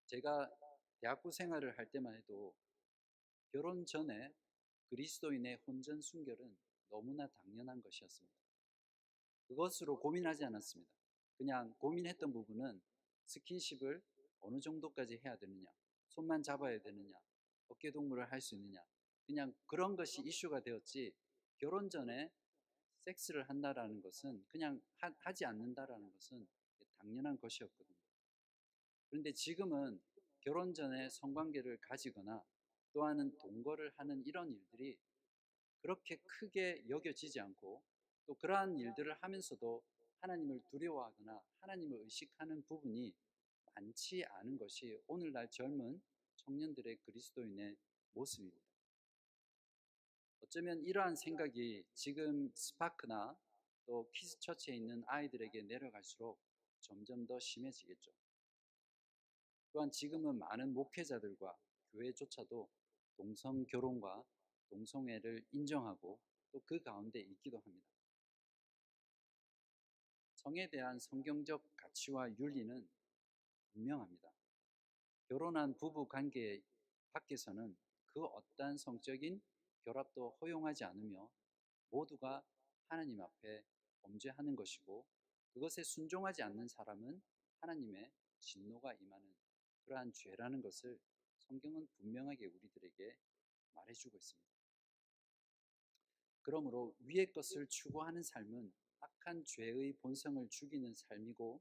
제가 0.06 0.50
대학부 1.00 1.30
생활을 1.30 1.76
할 1.78 1.90
때만 1.90 2.14
해도 2.16 2.54
결혼 3.52 3.84
전에 3.86 4.32
그리스도인의 4.88 5.60
혼전 5.66 6.00
순결은 6.00 6.56
너무나 6.88 7.26
당연한 7.28 7.82
것이었습니다. 7.82 8.36
그것으로 9.48 9.98
고민하지 9.98 10.44
않았습니다. 10.44 10.90
그냥 11.36 11.74
고민했던 11.78 12.32
부분은 12.32 12.80
스킨십을 13.26 14.02
어느 14.40 14.60
정도까지 14.60 15.20
해야 15.24 15.36
되느냐, 15.36 15.66
손만 16.08 16.42
잡아야 16.42 16.78
되느냐, 16.80 17.18
어깨 17.68 17.90
동무를 17.90 18.30
할 18.30 18.40
수 18.40 18.54
있느냐, 18.54 18.84
그냥 19.26 19.54
그런 19.66 19.96
것이 19.96 20.22
이슈가 20.22 20.60
되었지 20.60 21.12
결혼 21.58 21.88
전에 21.88 22.30
섹스를 23.04 23.48
한다라는 23.48 24.00
것은 24.00 24.44
그냥 24.48 24.80
하, 24.96 25.32
지 25.32 25.44
않는다라는 25.44 26.10
것은 26.12 26.46
당연한 26.98 27.38
것이었거든요. 27.38 27.96
그런데 29.08 29.32
지금은 29.32 30.00
결혼 30.40 30.74
전에 30.74 31.08
성관계를 31.10 31.78
가지거나 31.80 32.42
또한은 32.92 33.36
동거를 33.38 33.92
하는 33.96 34.24
이런 34.24 34.52
일들이 34.52 34.96
그렇게 35.80 36.16
크게 36.16 36.84
여겨지지 36.88 37.40
않고 37.40 37.82
또 38.26 38.34
그러한 38.34 38.78
일들을 38.78 39.14
하면서도 39.20 39.82
하나님을 40.20 40.62
두려워하거나 40.70 41.42
하나님을 41.60 42.00
의식하는 42.04 42.62
부분이 42.62 43.14
많지 43.74 44.24
않은 44.24 44.56
것이 44.56 44.98
오늘날 45.06 45.48
젊은 45.50 46.00
청년들의 46.36 46.96
그리스도인의 46.96 47.76
모습입니다. 48.12 48.63
어쩌면 50.44 50.78
이러한 50.84 51.16
생각이 51.16 51.82
지금 51.94 52.50
스파크나 52.54 53.34
또 53.86 54.10
키스 54.12 54.38
처치에 54.40 54.74
있는 54.76 55.02
아이들에게 55.06 55.62
내려갈수록 55.62 56.38
점점 56.80 57.26
더 57.26 57.40
심해지겠죠. 57.40 58.12
또한 59.72 59.90
지금은 59.90 60.38
많은 60.38 60.74
목회자들과 60.74 61.56
교회조차도 61.92 62.68
동성 63.16 63.64
결혼과 63.64 64.22
동성애를 64.68 65.46
인정하고 65.50 66.20
또 66.52 66.60
그 66.66 66.80
가운데 66.82 67.20
있기도 67.20 67.58
합니다. 67.58 67.88
성에 70.34 70.68
대한 70.68 71.00
성경적 71.00 71.64
가치와 71.74 72.30
윤리는 72.38 72.86
분명합니다. 73.72 74.30
결혼한 75.28 75.74
부부 75.78 76.06
관계 76.06 76.62
밖에서는 77.12 77.76
그 78.04 78.24
어떠한 78.24 78.76
성적인 78.76 79.42
결합도 79.84 80.36
허용하지 80.40 80.84
않으며 80.84 81.30
모두가 81.90 82.42
하나님 82.88 83.20
앞에 83.20 83.64
범죄하는 84.02 84.56
것이고 84.56 85.06
그것에 85.52 85.82
순종하지 85.82 86.42
않는 86.42 86.68
사람은 86.68 87.22
하나님의 87.60 88.10
진노가 88.40 88.94
임하는 88.94 89.34
그러한 89.84 90.12
죄라는 90.12 90.60
것을 90.60 90.98
성경은 91.38 91.86
분명하게 91.96 92.46
우리들에게 92.46 93.16
말해주고 93.74 94.16
있습니다. 94.16 94.54
그러므로 96.42 96.94
위의 97.00 97.32
것을 97.32 97.66
추구하는 97.68 98.22
삶은 98.22 98.72
악한 99.00 99.44
죄의 99.44 99.94
본성을 99.94 100.46
죽이는 100.48 100.94
삶이고 100.94 101.60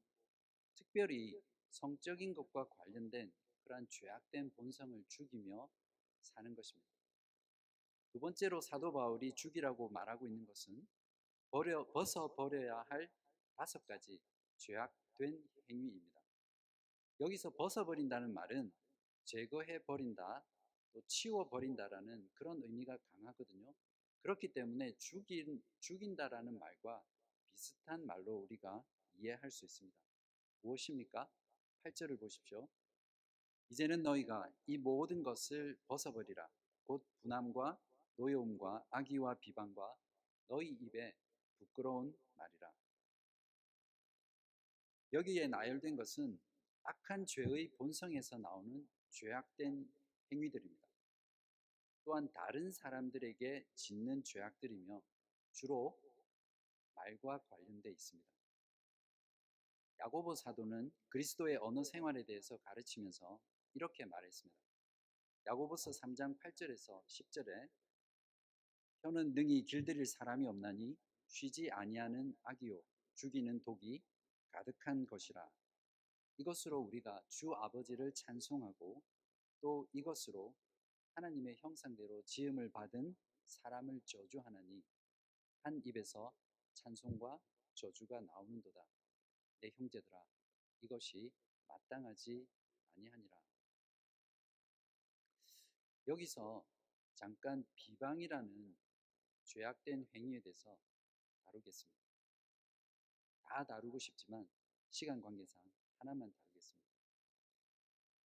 특별히 0.75 1.41
성적인 1.69 2.33
것과 2.33 2.67
관련된 2.69 3.31
그러한 3.63 3.88
죄악된 3.89 4.51
본성을 4.51 5.03
죽이며 5.07 5.69
사는 6.21 6.53
것입니다. 6.55 6.92
두 8.13 8.19
번째로 8.19 8.62
사도 8.62 8.93
바울이 8.93 9.34
죽이라고 9.34 9.89
말하고 9.89 10.28
있는 10.28 10.45
것은 10.45 10.88
버려, 11.49 11.84
벗어 11.91 12.32
버려야 12.36 12.86
할 12.88 13.10
다섯 13.56 13.84
가지 13.88 14.21
죄악된 14.58 15.43
행위입니다. 15.67 16.21
여기서 17.19 17.49
벗어버린다는 17.49 18.32
말은 18.32 18.71
제거해 19.23 19.80
버린다, 19.80 20.45
또 20.91 21.02
치워 21.08 21.49
버린다라는 21.49 22.30
그런 22.36 22.62
의미가 22.62 22.95
강하거든요. 22.97 23.73
그렇기 24.21 24.54
때문에 24.54 24.95
죽인, 24.99 25.63
죽인다라는 25.80 26.60
말과 26.60 27.04
비슷한 27.49 28.06
말로 28.06 28.36
우리가 28.43 28.84
이해할 29.15 29.49
수 29.49 29.65
있습니다. 29.65 29.97
무엇입니까? 30.62 31.28
8절을 31.84 32.19
보십시오. 32.19 32.67
이제는 33.69 34.04
너희가 34.04 34.54
이 34.67 34.78
모든 34.78 35.23
것을 35.23 35.80
벗어버리라. 35.88 36.47
곧 36.84 37.04
분함과 37.21 37.80
노여움과 38.15 38.86
악의와 38.89 39.39
비방과 39.39 39.95
너희 40.47 40.69
입에 40.69 41.15
부끄러운 41.58 42.15
말이라. 42.36 42.71
여기에 45.13 45.47
나열된 45.47 45.95
것은 45.95 46.39
악한 46.84 47.26
죄의 47.26 47.71
본성에서 47.78 48.38
나오는 48.38 48.88
죄악된 49.10 49.91
행위들입니다. 50.32 50.88
또한 52.04 52.32
다른 52.34 52.71
사람들에게 52.71 53.65
짓는 53.76 54.23
죄악들이며 54.23 55.02
주로 55.52 55.97
말과 56.95 57.39
관련돼 57.49 57.91
있습니다. 57.91 58.30
야고보 59.99 60.36
사도는 60.36 60.91
그리스도의 61.10 61.58
언어 61.58 61.84
생활에 61.84 62.23
대해서 62.23 62.58
가르치면서 62.58 63.39
이렇게 63.73 64.06
말했습니다. 64.06 64.62
야고보서 65.45 65.91
3장 65.91 66.38
8절에서 66.39 67.06
10절에 67.06 67.69
혀는 69.04 69.34
능히 69.34 69.66
길들일 69.66 70.06
사람이 70.06 70.48
없나니 70.48 70.96
쉬지 71.28 71.70
아니하는 71.70 72.34
악이요 72.44 72.82
죽이는 73.16 73.62
독이 73.62 74.02
가득한 74.52 75.06
것이라 75.06 75.46
이것으로 76.38 76.80
우리가 76.80 77.22
주 77.28 77.54
아버지를 77.54 78.13
찬송하고 78.13 79.04
또 79.60 79.86
이것으로 79.92 80.56
하나님의 81.16 81.58
형상대로 81.60 82.22
지음을 82.24 82.72
받은 82.72 83.13
사람을 83.46 84.00
저주하나니 84.06 84.82
한 85.63 85.82
입에서 85.84 86.34
찬송과 86.74 87.38
저주가 87.74 88.22
나오는도다. 88.22 88.82
내 89.60 89.70
형제들아 89.76 90.18
이것이 90.80 91.30
마땅하지 91.68 92.48
아니하니라. 92.96 93.38
여기서 96.08 96.66
잠깐 97.16 97.66
비방이라는 97.76 98.83
죄악된 99.45 100.08
행위에 100.13 100.39
대해서 100.41 100.77
다루겠습니다. 101.45 102.03
다 103.43 103.63
다루고 103.63 103.99
싶지만 103.99 104.47
시간 104.89 105.21
관계상 105.21 105.62
하나만 105.99 106.32
다루겠습니다. 106.32 106.84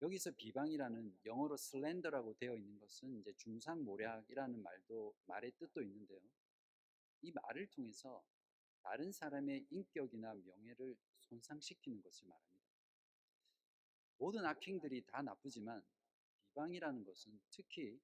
여기서 0.02 0.32
비방이라는 0.38 1.20
영어로 1.26 1.58
슬렌더라고 1.58 2.36
되어 2.36 2.56
있는 2.56 2.78
것은 2.80 3.20
이제 3.20 3.34
중상 3.34 3.84
모략이라는 3.84 4.62
말도 4.62 5.16
말의 5.26 5.52
뜻도 5.58 5.82
있는데요. 5.82 6.20
이 7.22 7.32
말을 7.32 7.68
통해서 7.68 8.24
다른 8.84 9.12
사람의 9.12 9.66
인격이나 9.72 10.36
명예를 10.36 10.96
손상시키는 11.20 12.02
것을 12.02 12.28
말합니다. 12.28 12.68
모든 14.20 14.46
악행들이 14.46 15.04
다 15.08 15.22
나쁘지만 15.22 15.84
비방이라는 16.42 17.04
것은 17.04 17.42
특히 17.50 18.00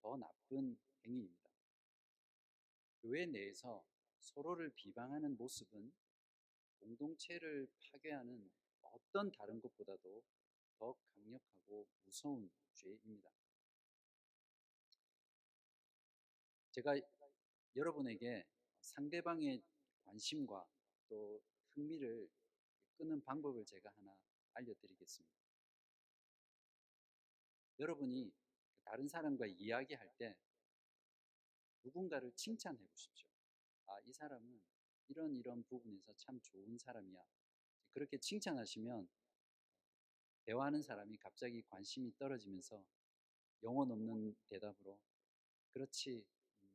더 0.00 0.16
나쁜 0.16 0.78
행위입니다. 1.04 1.41
교회 3.02 3.26
내에서 3.26 3.84
서로를 4.20 4.70
비방하는 4.76 5.36
모습은 5.36 5.92
공동체를 6.78 7.68
파괴하는 7.90 8.48
어떤 8.80 9.30
다른 9.32 9.60
것보다도 9.60 10.22
더 10.78 10.94
강력하고 11.14 11.86
무서운 12.04 12.48
죄입니다. 12.74 13.28
제가 16.70 16.94
여러분에게 17.74 18.46
상대방의 18.80 19.62
관심과 20.04 20.64
또 21.08 21.42
흥미를 21.70 22.28
끄는 22.96 23.20
방법을 23.24 23.64
제가 23.66 23.90
하나 23.96 24.16
알려드리겠습니다. 24.54 25.36
여러분이 27.80 28.32
다른 28.84 29.08
사람과 29.08 29.46
이야기할 29.46 30.08
때 30.18 30.36
누군가를 31.84 32.32
칭찬해 32.36 32.78
보십시오. 32.78 33.28
아, 33.86 34.00
이 34.04 34.12
사람은 34.12 34.60
이런 35.08 35.36
이런 35.36 35.62
부분에서 35.64 36.14
참 36.16 36.40
좋은 36.40 36.78
사람이야. 36.78 37.22
그렇게 37.92 38.18
칭찬하시면 38.18 39.08
대화하는 40.44 40.82
사람이 40.82 41.18
갑자기 41.18 41.62
관심이 41.62 42.16
떨어지면서 42.18 42.82
영혼 43.62 43.90
없는 43.90 44.34
대답으로 44.48 44.98
그렇지 45.72 46.24
음, 46.62 46.70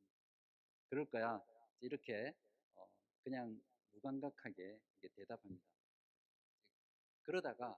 그럴 0.90 1.06
거야 1.06 1.44
이렇게 1.82 2.34
어, 2.76 2.88
그냥 3.24 3.62
무감각하게 3.92 4.80
대답합니다. 5.16 5.66
그러다가 7.24 7.78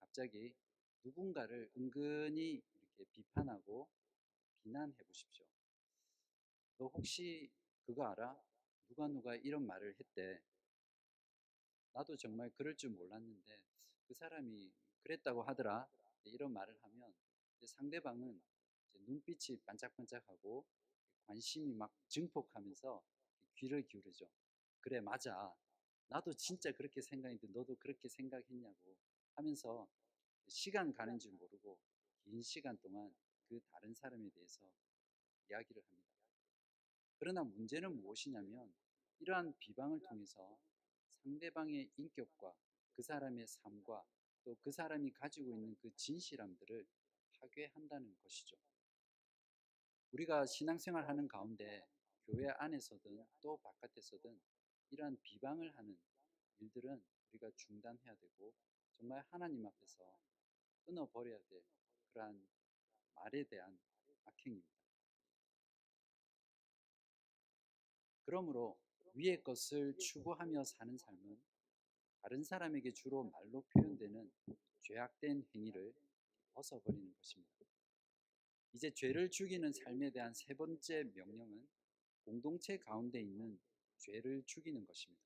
갑자기 0.00 0.52
누군가를 1.04 1.70
은근히 1.76 2.62
이렇게 2.74 3.04
비판하고 3.12 3.88
비난해 4.62 4.92
보십시오. 5.06 5.49
너 6.80 6.86
혹시 6.86 7.50
그거 7.84 8.06
알아? 8.06 8.42
누가 8.88 9.06
누가 9.06 9.36
이런 9.36 9.66
말을 9.66 9.94
했대. 10.00 10.40
나도 11.92 12.16
정말 12.16 12.48
그럴 12.54 12.74
줄 12.74 12.88
몰랐는데 12.88 13.60
그 14.08 14.14
사람이 14.14 14.72
그랬다고 15.02 15.42
하더라. 15.42 15.86
이런 16.24 16.54
말을 16.54 16.74
하면 16.82 17.14
상대방은 17.66 18.40
눈빛이 18.94 19.60
반짝반짝하고 19.66 20.64
관심이 21.26 21.74
막 21.74 21.92
증폭하면서 22.08 23.04
귀를 23.56 23.86
기울이죠. 23.86 24.30
그래, 24.80 25.02
맞아. 25.02 25.54
나도 26.08 26.32
진짜 26.32 26.72
그렇게 26.72 27.02
생각했는데 27.02 27.48
너도 27.48 27.76
그렇게 27.76 28.08
생각했냐고 28.08 28.96
하면서 29.34 29.86
시간 30.46 30.94
가는 30.94 31.18
줄 31.18 31.32
모르고 31.32 31.78
긴 32.24 32.40
시간 32.40 32.78
동안 32.78 33.14
그 33.50 33.60
다른 33.70 33.92
사람에 33.92 34.30
대해서 34.30 34.62
이야기를 35.50 35.82
합니다. 35.84 36.09
그러나 37.20 37.44
문제는 37.44 38.00
무엇이냐면 38.00 38.74
이러한 39.20 39.54
비방을 39.58 40.00
통해서 40.00 40.58
상대방의 41.22 41.90
인격과 41.96 42.54
그 42.96 43.02
사람의 43.02 43.46
삶과 43.46 44.02
또 44.42 44.54
그 44.62 44.72
사람이 44.72 45.12
가지고 45.12 45.52
있는 45.52 45.76
그 45.76 45.94
진실함들을 45.94 46.86
파괴한다는 47.38 48.16
것이죠. 48.22 48.56
우리가 50.12 50.46
신앙생활 50.46 51.06
하는 51.08 51.28
가운데 51.28 51.86
교회 52.24 52.48
안에서든 52.48 53.22
또 53.42 53.58
바깥에서든 53.58 54.40
이러한 54.90 55.18
비방을 55.22 55.76
하는 55.76 56.00
일들은 56.58 57.04
우리가 57.32 57.50
중단해야 57.54 58.14
되고 58.16 58.54
정말 58.96 59.22
하나님 59.28 59.64
앞에서 59.66 60.18
끊어버려야 60.86 61.38
될 61.48 61.62
그러한 62.12 62.48
말에 63.14 63.44
대한 63.44 63.78
악행입니다. 64.24 64.79
그러므로 68.30 68.78
위의 69.14 69.42
것을 69.42 69.92
추구하며 69.98 70.62
사는 70.62 70.96
삶은 70.96 71.42
다른 72.22 72.44
사람에게 72.44 72.92
주로 72.92 73.24
말로 73.24 73.64
표현되는 73.72 74.30
죄악된 74.82 75.48
행위를 75.52 75.92
벗어버리는 76.54 77.12
것입니다. 77.12 77.52
이제 78.72 78.94
죄를 78.94 79.32
죽이는 79.32 79.72
삶에 79.72 80.12
대한 80.12 80.32
세 80.32 80.54
번째 80.54 81.10
명령은 81.12 81.68
공동체 82.24 82.78
가운데 82.78 83.20
있는 83.20 83.58
죄를 83.98 84.44
죽이는 84.46 84.86
것입니다. 84.86 85.24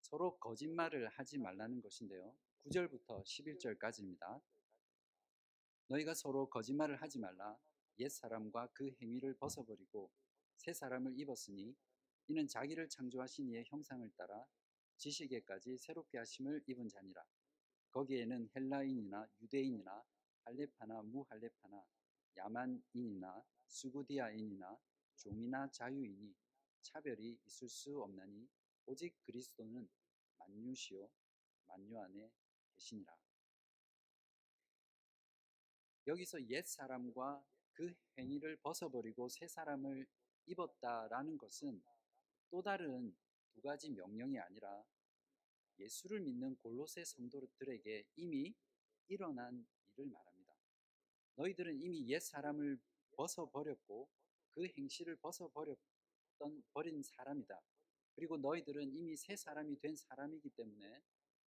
서로 0.00 0.36
거짓말을 0.38 1.06
하지 1.10 1.38
말라는 1.38 1.80
것인데요. 1.80 2.36
9절부터 2.64 3.22
11절까지입니다. 3.22 4.42
너희가 5.86 6.14
서로 6.14 6.50
거짓말을 6.50 7.00
하지 7.00 7.20
말라. 7.20 7.56
옛 8.00 8.08
사람과 8.08 8.68
그 8.72 8.90
행위를 9.00 9.36
벗어버리고 9.36 10.10
새 10.56 10.72
사람을 10.72 11.18
입었으니 11.18 11.74
이는 12.28 12.46
자기를 12.46 12.88
창조하신 12.88 13.50
이의 13.50 13.64
형상을 13.66 14.08
따라 14.16 14.46
지식에까지 14.96 15.76
새롭게 15.78 16.18
하심을 16.18 16.62
입은 16.66 16.88
자니라. 16.88 17.24
거기에는 17.90 18.48
헬라인이나 18.54 19.28
유대인이나 19.40 20.04
할레파나 20.44 21.02
무할레파나 21.02 21.84
야만인이나 22.36 23.44
수구디아인이나 23.66 24.78
종이나 25.16 25.70
자유인이 25.70 26.34
차별이 26.82 27.38
있을 27.46 27.68
수 27.68 28.02
없나니 28.02 28.48
오직 28.86 29.14
그리스도는 29.24 29.88
만유시요 30.38 31.08
만유 31.66 31.98
안에 31.98 32.30
계시니라. 32.74 33.16
여기서 36.06 36.42
옛 36.48 36.66
사람과 36.66 37.42
그 37.72 37.94
행위를 38.18 38.56
벗어버리고 38.56 39.28
새 39.28 39.48
사람을 39.48 40.06
입었다라는 40.46 41.38
것은 41.38 41.82
또 42.50 42.62
다른 42.62 43.16
두 43.52 43.60
가지 43.62 43.90
명령이 43.90 44.38
아니라 44.38 44.84
예수를 45.78 46.20
믿는 46.20 46.56
골로새 46.56 47.04
성도들에게 47.04 48.04
이미 48.16 48.54
일어난 49.08 49.66
일을 49.96 50.06
말합니다. 50.10 50.54
너희들은 51.36 51.80
이미 51.80 52.08
옛 52.08 52.20
사람을 52.20 52.78
벗어버렸고 53.12 54.08
그 54.50 54.66
행실을 54.66 55.16
벗어버렸던 55.16 56.62
버린 56.72 57.02
사람이다. 57.02 57.60
그리고 58.14 58.36
너희들은 58.36 58.94
이미 58.94 59.16
새 59.16 59.34
사람이 59.34 59.80
된 59.80 59.96
사람이기 59.96 60.50
때문에 60.50 61.02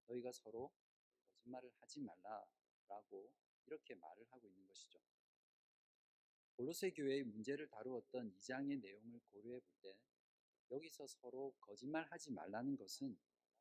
너희가 0.08 0.32
서로 0.34 0.72
거짓말을 1.48 1.72
하지 1.80 2.02
말라라고 2.02 3.32
이렇게 3.66 3.96
말을 3.96 4.26
하고 4.32 4.48
있는 4.48 4.68
것이죠. 4.68 5.00
골로새 6.58 6.89
교회의 6.91 7.24
문제를 7.24 7.67
다루었던 7.70 8.34
2장의 8.34 8.82
내용을 8.82 9.22
고려해 9.32 9.60
볼 9.60 9.78
때 9.82 9.96
여기서 10.72 11.06
서로 11.08 11.54
거짓말하지 11.62 12.32
말라는 12.32 12.76
것은 12.76 13.15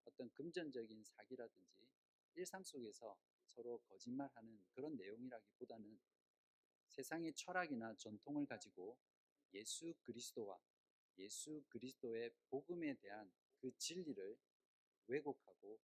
어떤 0.07 0.31
금전적인 0.33 1.05
사기라든지 1.05 1.87
일상 2.35 2.65
속에서 2.65 3.17
서로 3.47 3.79
거짓말하는 3.89 4.59
그런 4.71 4.97
내용이라기보다는 4.97 5.99
세상의 6.89 7.35
철학이나 7.35 7.95
전통을 7.97 8.47
가지고 8.47 8.97
예수 9.53 9.95
그리스도와 10.01 10.59
예수 11.19 11.63
그리스도의 11.69 12.33
복음에 12.49 12.95
대한 12.95 13.31
그 13.61 13.71
진리를 13.77 14.39
왜곡하고 15.07 15.79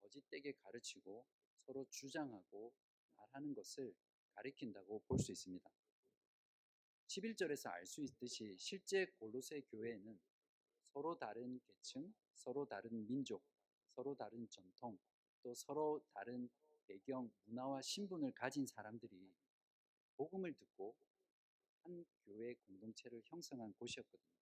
거짓되게 0.00 0.52
가르치고 0.54 1.24
서로 1.66 1.86
주장하고 1.90 2.72
말하는 3.16 3.54
것을 3.54 3.94
가리킨다고 4.34 5.00
볼 5.06 5.18
수 5.18 5.32
있습니다. 5.32 5.77
11절에서 7.08 7.70
알 7.70 7.86
수 7.86 8.02
있듯이 8.02 8.54
실제 8.58 9.06
골로새 9.18 9.62
교회에는 9.70 10.18
서로 10.92 11.18
다른 11.18 11.60
계층, 11.66 12.12
서로 12.34 12.66
다른 12.66 13.06
민족, 13.06 13.42
서로 13.94 14.14
다른 14.14 14.48
전통, 14.50 14.98
또 15.42 15.54
서로 15.54 16.02
다른 16.12 16.48
배경, 16.86 17.30
문화와 17.46 17.82
신분을 17.82 18.32
가진 18.32 18.66
사람들이 18.66 19.32
복음을 20.16 20.52
듣고 20.54 20.94
한 21.82 22.04
교회 22.24 22.54
공동체를 22.66 23.22
형성한 23.24 23.72
곳이었거든요. 23.74 24.38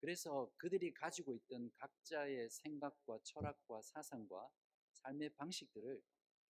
그래서 0.00 0.50
그들이 0.56 0.92
가지고 0.94 1.34
있던 1.34 1.70
각자의 1.74 2.50
생각과 2.50 3.18
철학과 3.22 3.82
사상과 3.82 4.50
삶의 4.94 5.30
방식들을 5.34 6.02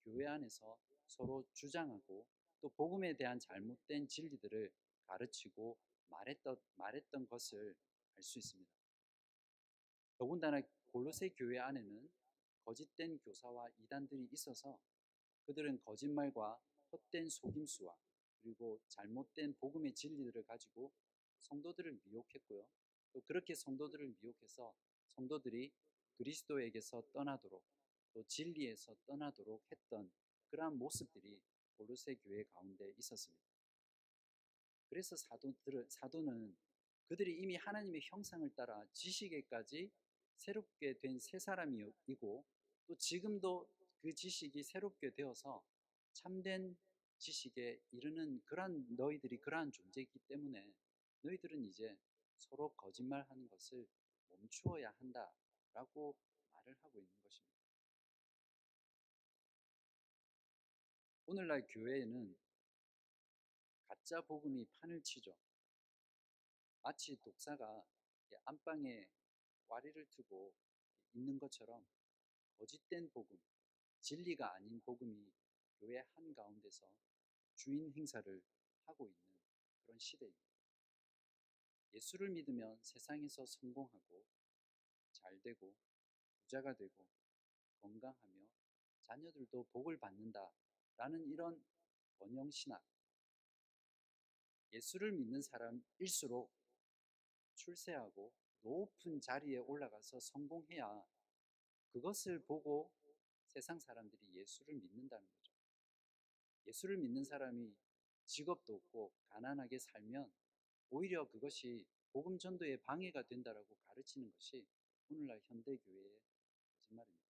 교회 0.05 0.25
안에서 0.27 0.77
서로 1.05 1.45
주장하고 1.53 2.25
또 2.61 2.69
복음에 2.69 3.13
대한 3.13 3.39
잘못된 3.39 4.07
진리들을 4.07 4.71
가르치고 5.07 5.77
말했던, 6.09 6.57
말했던 6.75 7.27
것을 7.27 7.75
알 8.15 8.23
수 8.23 8.39
있습니다. 8.39 8.71
더군다나 10.17 10.61
골로새 10.91 11.29
교회 11.29 11.59
안에는 11.59 12.09
거짓된 12.63 13.19
교사와 13.19 13.69
이단들이 13.79 14.29
있어서 14.31 14.79
그들은 15.45 15.81
거짓말과 15.83 16.59
헛된 16.91 17.29
속임수와 17.29 17.97
그리고 18.41 18.79
잘못된 18.87 19.55
복음의 19.55 19.93
진리들을 19.95 20.43
가지고 20.43 20.93
성도들을 21.41 21.99
미혹했고요. 22.05 22.67
또 23.11 23.21
그렇게 23.21 23.55
성도들을 23.55 24.15
미혹해서 24.21 24.73
성도들이 25.15 25.71
그리스도에게서 26.17 27.03
떠나도록 27.11 27.63
또 28.13 28.23
진리에서 28.23 28.95
떠나도록 29.05 29.63
했던 29.71 30.11
그러한 30.49 30.77
모습들이 30.77 31.41
고르세 31.77 32.15
교회 32.15 32.43
가운데 32.43 32.89
있었습니다. 32.97 33.52
그래서 34.93 35.17
사도들, 35.17 35.87
사도는 35.89 36.55
그들이 37.07 37.39
이미 37.39 37.55
하나님의 37.55 38.01
형상을 38.03 38.47
따라 38.51 38.85
지식에까지 38.93 39.89
새롭게 40.35 40.99
된새 40.99 41.39
사람이고 41.39 42.45
또 42.85 42.95
지금도 42.99 43.67
그 43.97 44.13
지식이 44.13 44.61
새롭게 44.61 45.09
되어서 45.09 45.65
참된 46.11 46.77
지식에 47.17 47.81
이르는 47.89 48.43
그러한 48.45 48.85
너희들이 48.95 49.39
그러한 49.39 49.71
존재이기 49.71 50.19
때문에 50.27 50.71
너희들은 51.21 51.63
이제 51.63 51.97
서로 52.37 52.69
거짓말하는 52.75 53.49
것을 53.49 53.87
멈추어야 54.27 54.91
한다라고 54.91 56.15
말을 56.51 56.75
하고 56.83 56.99
있는 56.99 57.11
것입니다. 57.23 57.57
오늘날 61.25 61.65
교회에는 61.67 62.42
가짜 64.03 64.19
복음이 64.19 64.65
판을 64.65 65.01
치죠. 65.01 65.33
마치 66.81 67.15
독사가 67.21 67.85
안방에 68.43 69.07
와리를 69.69 70.05
트고 70.09 70.53
있는 71.13 71.39
것처럼 71.39 71.87
거짓된 72.57 73.09
복음, 73.11 73.39
진리가 74.01 74.55
아닌 74.55 74.81
복음이 74.81 75.31
교회 75.79 75.99
한가운데서 76.15 76.85
주인 77.55 77.93
행사를 77.93 78.43
하고 78.87 79.07
있는 79.07 79.21
그런 79.85 79.97
시대입니다. 79.97 80.51
예수를 81.93 82.29
믿으면 82.31 82.77
세상에서 82.81 83.45
성공하고 83.45 84.25
잘 85.13 85.39
되고 85.39 85.73
부자가 86.41 86.73
되고 86.73 87.07
건강하며 87.77 88.49
자녀들도 89.03 89.63
복을 89.71 89.97
받는다라는 89.97 91.25
이런 91.29 91.63
번영 92.19 92.51
신학. 92.51 92.92
예수를 94.73 95.11
믿는 95.11 95.41
사람일수록 95.41 96.51
출세하고 97.55 98.33
높은 98.61 99.21
자리에 99.21 99.57
올라가서 99.57 100.19
성공해야 100.19 101.05
그것을 101.89 102.39
보고 102.43 102.91
세상 103.45 103.79
사람들이 103.79 104.33
예수를 104.33 104.73
믿는다는 104.75 105.27
거죠. 105.29 105.53
예수를 106.65 106.97
믿는 106.97 107.23
사람이 107.23 107.75
직업도 108.25 108.75
없고 108.75 109.13
가난하게 109.27 109.77
살면 109.77 110.33
오히려 110.89 111.27
그것이 111.27 111.85
복음 112.11 112.37
전도에 112.39 112.77
방해가 112.77 113.23
된다라고 113.23 113.75
가르치는 113.87 114.31
것이 114.31 114.65
오늘날 115.09 115.39
현대 115.47 115.77
교회의 115.77 116.21
거짓말입니다. 116.71 117.23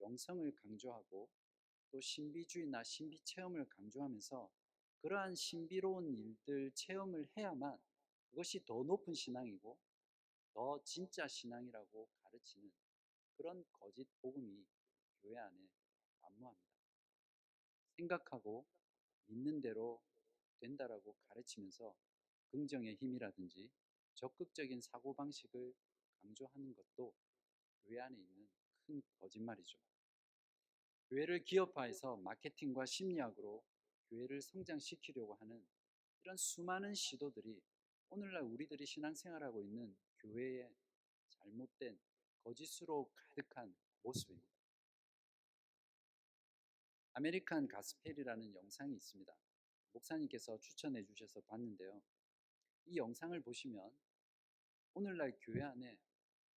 영성을 0.00 0.52
강조하고 0.54 1.28
또 1.90 2.00
신비주의나 2.00 2.82
신비 2.82 3.20
체험을 3.24 3.66
강조하면서 3.68 4.50
그러한 5.02 5.34
신비로운 5.34 6.16
일들 6.16 6.70
체험을 6.74 7.28
해야만 7.36 7.76
그것이 8.30 8.64
더 8.64 8.82
높은 8.84 9.12
신앙이고 9.12 9.76
더 10.54 10.80
진짜 10.84 11.26
신앙이라고 11.26 12.08
가르치는 12.22 12.72
그런 13.36 13.64
거짓 13.72 14.06
복음이 14.20 14.64
교회 15.20 15.38
안에 15.38 15.58
난무합니다. 16.20 16.72
생각하고 17.96 18.64
믿는 19.26 19.60
대로 19.60 20.00
된다라고 20.60 21.16
가르치면서 21.28 21.94
긍정의 22.52 22.94
힘이라든지 22.94 23.70
적극적인 24.14 24.80
사고방식을 24.80 25.74
강조하는 26.20 26.74
것도 26.74 27.12
교회 27.82 27.98
안에 27.98 28.16
있는 28.16 28.48
큰 28.86 29.02
거짓말이죠. 29.18 29.78
교회를 31.08 31.42
기업화해서 31.42 32.16
마케팅과 32.18 32.86
심리학으로 32.86 33.64
교회를 34.12 34.42
성장시키려고 34.42 35.34
하는 35.36 35.66
이런 36.22 36.36
수많은 36.36 36.94
시도들이 36.94 37.62
오늘날 38.10 38.42
우리들이 38.42 38.84
신앙생활하고 38.84 39.62
있는 39.62 39.96
교회의 40.18 40.70
잘못된 41.30 41.98
거짓으로 42.44 43.10
가득한 43.14 43.74
모습입니다. 44.02 44.52
American 47.14 47.68
Gospel이라는 47.68 48.54
영상이 48.54 48.94
있습니다. 48.96 49.34
목사님께서 49.92 50.58
추천해 50.58 51.02
주셔서 51.04 51.40
봤는데요. 51.42 52.02
이 52.86 52.96
영상을 52.98 53.40
보시면 53.40 53.98
오늘날 54.92 55.34
교회 55.40 55.62
안에 55.62 55.98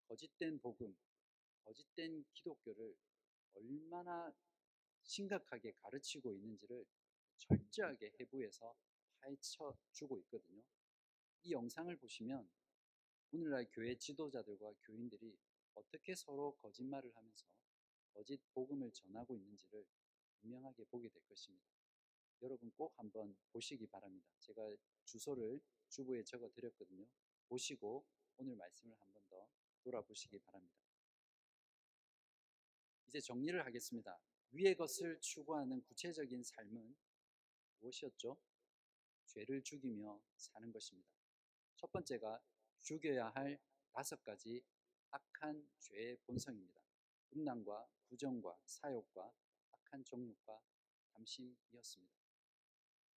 거짓된 0.08 0.58
복음, 0.58 0.96
거짓된 1.64 2.24
기독교를 2.32 2.96
얼마나 3.54 4.34
심각하게 5.04 5.72
가르치고 5.72 6.32
있는지를 6.32 6.84
철저하게 7.38 8.12
해부해서 8.20 8.74
파헤쳐 9.20 9.76
주고 9.92 10.18
있거든요. 10.20 10.62
이 11.42 11.52
영상을 11.52 11.94
보시면 11.96 12.48
오늘날 13.32 13.66
교회 13.72 13.96
지도자들과 13.96 14.72
교인들이 14.82 15.36
어떻게 15.74 16.14
서로 16.14 16.54
거짓말을 16.56 17.14
하면서 17.14 17.46
거짓 18.12 18.40
복음을 18.52 18.92
전하고 18.92 19.36
있는지를 19.36 19.84
분명하게 20.40 20.84
보게 20.84 21.08
될 21.08 21.22
것입니다. 21.26 21.66
여러분 22.42 22.70
꼭 22.76 22.92
한번 22.98 23.36
보시기 23.52 23.86
바랍니다. 23.86 24.28
제가 24.40 24.76
주소를 25.04 25.60
주부에 25.88 26.22
적어 26.22 26.50
드렸거든요. 26.50 27.06
보시고 27.48 28.04
오늘 28.36 28.56
말씀을 28.56 28.98
한번 29.00 29.22
더 29.28 29.48
돌아보시기 29.82 30.38
바랍니다. 30.40 30.76
이제 33.08 33.20
정리를 33.20 33.64
하겠습니다. 33.64 34.18
위의 34.52 34.76
것을 34.76 35.20
추구하는 35.20 35.82
구체적인 35.82 36.42
삶은 36.42 36.96
무엇이었죠? 37.84 38.38
죄를 39.26 39.62
죽이며 39.62 40.20
사는 40.36 40.72
것입니다. 40.72 41.08
첫 41.76 41.90
번째가 41.92 42.40
죽여야 42.80 43.30
할 43.34 43.60
다섯 43.92 44.22
가지 44.24 44.64
악한 45.10 45.68
죄의 45.78 46.16
본성입니다. 46.26 46.80
음란과 47.34 47.86
부정과 48.08 48.56
사욕과 48.64 49.32
악한 49.72 50.04
정욕과 50.04 50.60
탐심이었습니다. 51.12 52.14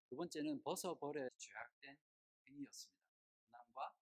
두 0.09 0.15
번째는 0.15 0.61
벗어버려 0.61 1.29
죄악된 1.37 1.97
행위였습니다. 2.47 2.97
음란과 3.45 3.95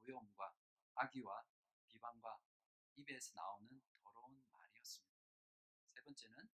노여움과 0.00 0.54
악의와 0.94 1.44
비방과 1.88 2.38
입에서 2.96 3.32
나오는 3.34 3.82
더러운 4.02 4.42
말이었습니다. 4.50 5.14
세 5.94 6.02
번째는 6.02 6.53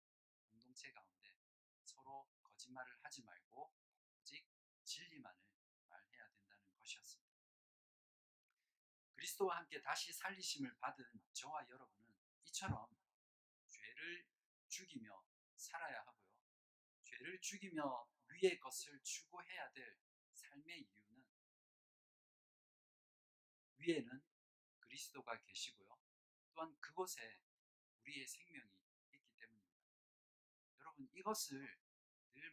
거짓말을 2.68 2.98
하지 3.02 3.22
말고 3.22 3.72
오직 4.20 4.46
진리만을 4.85 5.38
말해야 5.88 6.28
된다는 6.28 6.62
것이었습니다. 6.78 7.33
그리스도와 9.14 9.59
함께 9.59 9.81
다시 9.81 10.12
살리심을 10.12 10.76
받은 10.78 11.04
저와 11.33 11.66
여러분은 11.68 12.14
이처럼 12.44 12.94
죄를 13.68 14.26
죽이며 14.68 15.24
살아야 15.57 16.00
하고요. 16.00 16.28
죄를 17.04 17.40
죽이며 17.40 18.09
위의 18.28 18.59
것을 18.61 19.02
추구해야 19.02 19.70
될 19.72 19.98
삶의 20.35 20.83
이유는 20.83 21.24
위에는 23.78 24.22
그리스도가 24.81 25.40
계시고요. 25.40 25.98
또한 26.52 26.76
그곳에 26.81 27.40
우리의 28.00 28.26
생명이 28.26 28.70
있기 29.12 29.31
때문입니다. 29.38 29.78
여러분 30.78 31.09
이것을 31.14 31.59
늘 31.59 31.88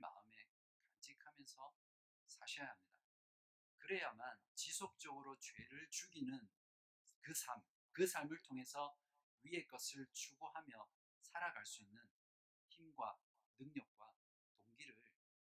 마음에 0.09 0.47
간직하면서 0.91 1.73
사셔야 2.27 2.69
합니다. 2.69 2.95
그래야만 3.77 4.39
지속적으로 4.55 5.39
죄를 5.39 5.89
죽이는 5.89 6.49
그 7.21 7.33
삶, 7.33 7.63
그 7.91 8.05
삶을 8.05 8.41
통해서 8.41 8.97
위의 9.43 9.67
것을 9.67 10.07
추구하며 10.11 10.89
살아갈 11.21 11.65
수 11.65 11.83
있는 11.83 12.09
힘과 12.67 13.19
능력과 13.57 14.13
동기를 14.59 14.97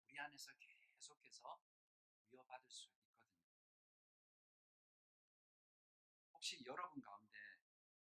우리 0.04 0.18
안에서 0.18 0.52
계속해서 0.58 1.60
이어받을 2.30 2.70
수 2.70 2.88
있거든요. 2.88 3.20
혹시 6.32 6.62
여러분 6.64 7.00
가운데 7.00 7.38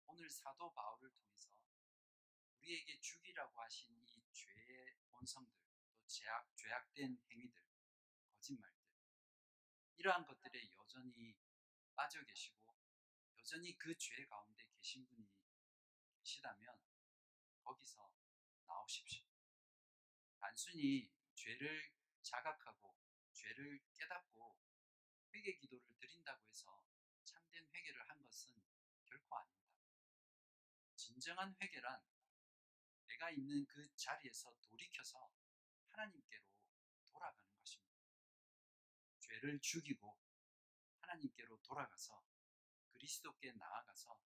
오늘 0.05 0.29
사도 0.29 0.71
바울을 0.73 1.11
통해서 1.11 1.49
우리에게 2.59 2.99
죽이라고 2.99 3.61
하신 3.61 3.99
이 4.05 4.31
죄의 4.31 4.95
본성들, 5.11 5.53
또 5.63 5.68
죄악, 6.09 6.49
죄악된 6.55 7.17
행위들, 7.29 7.61
거짓말들, 8.33 8.79
이러한 9.97 10.25
것들에 10.25 10.71
여전히 10.73 11.35
빠져 11.95 12.23
계시고 12.25 12.57
여전히 13.37 13.77
그 13.77 13.95
죄 13.97 14.25
가운데 14.25 14.65
계신 14.75 15.05
분이 15.07 15.29
계시다면 16.19 16.79
거기서 17.63 18.11
나오십시오. 18.65 19.23
단순히 20.39 21.11
죄를 21.35 21.91
자각하고 22.23 22.95
죄를 23.33 23.79
깨닫고 23.93 24.57
회개 25.33 25.57
기도를 25.57 25.85
드린다고 25.99 26.47
해서 26.47 26.83
참된 27.25 27.67
회개를 27.73 28.09
한 28.09 28.23
것은 28.23 28.53
결코 29.05 29.35
아닙니다. 29.37 29.69
진정한 30.95 31.55
회개란 31.61 32.01
내가 33.07 33.29
있는 33.31 33.65
그 33.67 33.95
자리에서 33.95 34.55
돌이켜서 34.61 35.31
하나님께로 35.91 36.43
돌아가는 37.11 37.51
것입니다. 37.57 37.93
죄를 39.19 39.59
죽이고 39.59 40.17
하나님께로 41.01 41.61
돌아가서 41.61 42.23
그리스도께 42.91 43.53
나아가서 43.53 44.19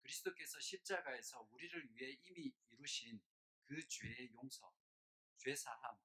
그리스도께서 0.00 0.60
십자가에서 0.60 1.40
우리를 1.50 1.94
위해 1.94 2.18
이미 2.22 2.54
이루신 2.70 3.20
그 3.64 3.86
죄의 3.88 4.32
용서, 4.34 4.72
죄 5.36 5.54
사함, 5.54 5.98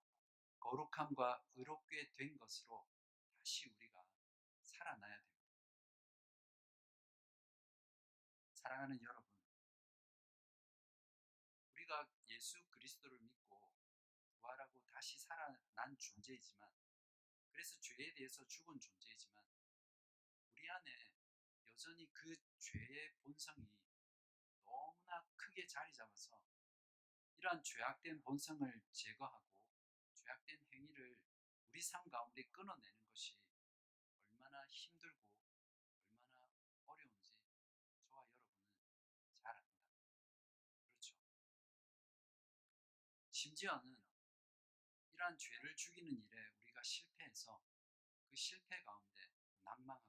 거룩함과 0.59 1.45
의롭게 1.53 2.11
된 2.15 2.35
것으로 2.37 2.87
다시 3.37 3.69
우리가 3.69 4.03
살아나야 4.63 5.21
됩니다. 5.21 5.31
사랑하는 8.53 9.01
여러분, 9.03 9.31
우리가 11.73 12.07
예수 12.29 12.63
그리스도를 12.69 13.19
믿고 13.19 13.71
부활하고 14.39 14.81
다시 15.01 15.17
살아난 15.17 15.97
존재이지만, 15.97 16.69
그래서 17.49 17.75
죄에 17.79 18.13
대해서 18.13 18.45
죽은 18.45 18.79
존재이지만, 18.79 19.43
우리 20.51 20.69
안에 20.69 21.11
여전히 21.65 22.07
그 22.13 22.37
죄의 22.59 23.15
본성이 23.23 23.67
너무나 24.63 25.25
크게 25.35 25.65
자리 25.65 25.91
잡아서 25.91 26.39
이러한 27.37 27.63
죄악된 27.63 28.21
본성을 28.21 28.81
제거하고 28.91 29.43
죄악된 30.13 30.67
행위를 30.71 31.19
우리 31.69 31.81
삶 31.81 32.07
가운데 32.07 32.43
끊어내는 32.51 33.03
것이 33.07 33.39
얼마나 34.27 34.63
힘들고 34.67 35.19
얼마나 36.11 36.47
어려운지 36.85 37.41
저와 38.03 38.27
여러분은 38.27 39.33
잘 39.41 39.55
압니다. 39.55 39.81
그렇죠. 40.85 41.15
심지어는 43.31 44.00
이러한 45.21 45.37
죄를 45.37 45.75
죽이는 45.75 46.11
일에 46.11 46.47
우리가 46.47 46.81
실패해서 46.81 47.63
그 48.27 48.35
실패 48.35 48.81
가운데 48.81 49.29
낭망하고 49.63 50.03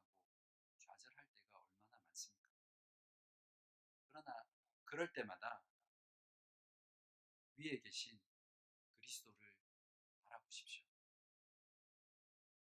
좌절할 0.79 1.27
때가 1.37 1.59
얼마나 1.59 1.99
많습니까? 1.99 2.49
그러나 4.09 4.43
그럴 4.85 5.13
때마다 5.13 5.63
위에 7.59 7.79
계신 7.81 8.19
그리스도를 8.97 9.39
바라보십시오. 10.25 10.87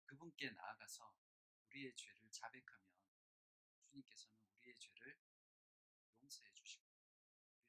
그분께 0.06 0.52
나아가서 0.52 1.12
우리의 1.66 1.96
죄를 1.96 2.30
자백하면 2.30 2.86
주님께서는 3.80 4.38
우리의 4.58 4.78
죄를 4.78 5.18
용서해 6.20 6.52
주시고 6.54 6.86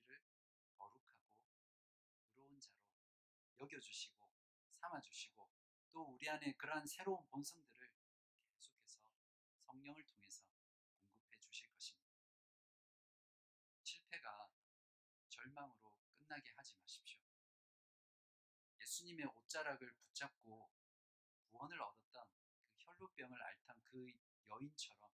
우리를 0.03 0.21
거룩하고 0.77 1.03
의로운 2.27 2.59
자로 2.59 2.77
여겨주시고 3.61 4.18
삼아주시고 4.89 5.49
또 5.91 6.01
우리 6.01 6.29
안에 6.29 6.53
그러한 6.53 6.85
새로운 6.87 7.27
본성들을 7.29 7.91
계속해서 8.55 9.01
성령을 9.65 10.03
통해서 10.05 10.43
공급해 10.97 11.37
주실 11.39 11.69
것입니다. 11.71 12.09
실패가 13.83 14.49
절망으로 15.29 15.93
끝나게 16.17 16.51
하지 16.55 16.75
마십시오. 16.77 17.19
예수님의 18.81 19.27
옷자락을 19.27 19.93
붙잡고 19.93 20.71
구원을 21.51 21.81
얻었던 21.81 22.25
그 22.63 22.77
혈루병을 22.79 23.41
앓던 23.41 23.83
그 23.83 24.11
여인처럼 24.49 25.11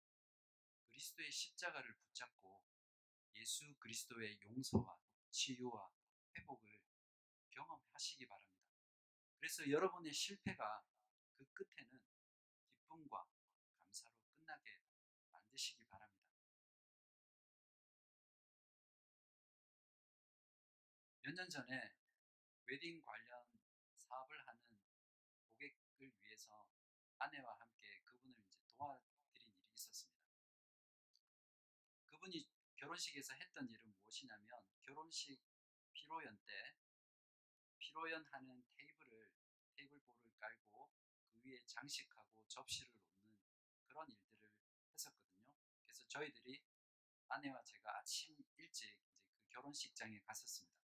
그리스도의 0.90 1.32
십자가를 1.32 1.96
붙잡고 1.96 2.64
예수 3.36 3.76
그리스도의 3.80 4.40
용서와 4.42 5.00
치유와 5.32 5.92
회복을 6.38 6.80
경험하시기 7.50 8.28
바랍니다. 8.28 8.63
그래서 9.44 9.70
여러분의 9.70 10.14
실패가 10.14 10.86
그 11.36 11.44
끝에는 11.52 12.00
기쁨과 12.72 13.28
감사로 13.76 14.16
끝나게 14.32 14.80
만드시기 15.34 15.84
바랍니다. 15.90 16.32
몇 21.24 21.34
년 21.36 21.50
전에 21.50 21.94
웨딩 22.68 23.02
관련 23.02 23.44
사업을 23.98 24.48
하는 24.48 24.62
고객을 25.50 26.14
위해서 26.22 26.66
아내와 27.18 27.60
함께 27.60 28.00
그분을 28.06 28.38
이제 28.48 28.64
도와드린 28.78 29.28
일이 29.36 29.74
있었습니다. 29.74 30.24
그분이 32.12 32.48
결혼식에서 32.78 33.34
했던 33.34 33.68
일은 33.68 33.94
무엇이냐면 33.98 34.62
결혼식 34.84 35.38
피로연 35.92 36.40
때 36.46 36.78
피로연 37.94 38.26
하는 38.26 38.64
테이블을 38.76 39.32
테이블볼을 39.76 40.36
깔고 40.40 40.90
그 41.28 41.42
위에 41.44 41.64
장식하고 41.68 42.44
접시를 42.48 42.92
놓는 42.92 43.38
그런 43.86 44.10
일들을 44.10 44.52
했었거든요. 44.92 45.54
그래서 45.84 46.08
저희들이 46.08 46.64
아내와 47.28 47.62
제가 47.64 48.00
아침 48.00 48.36
일찍 48.58 48.88
이제 48.88 48.98
그 49.36 49.48
결혼식장에 49.50 50.20
갔었습니다. 50.22 50.76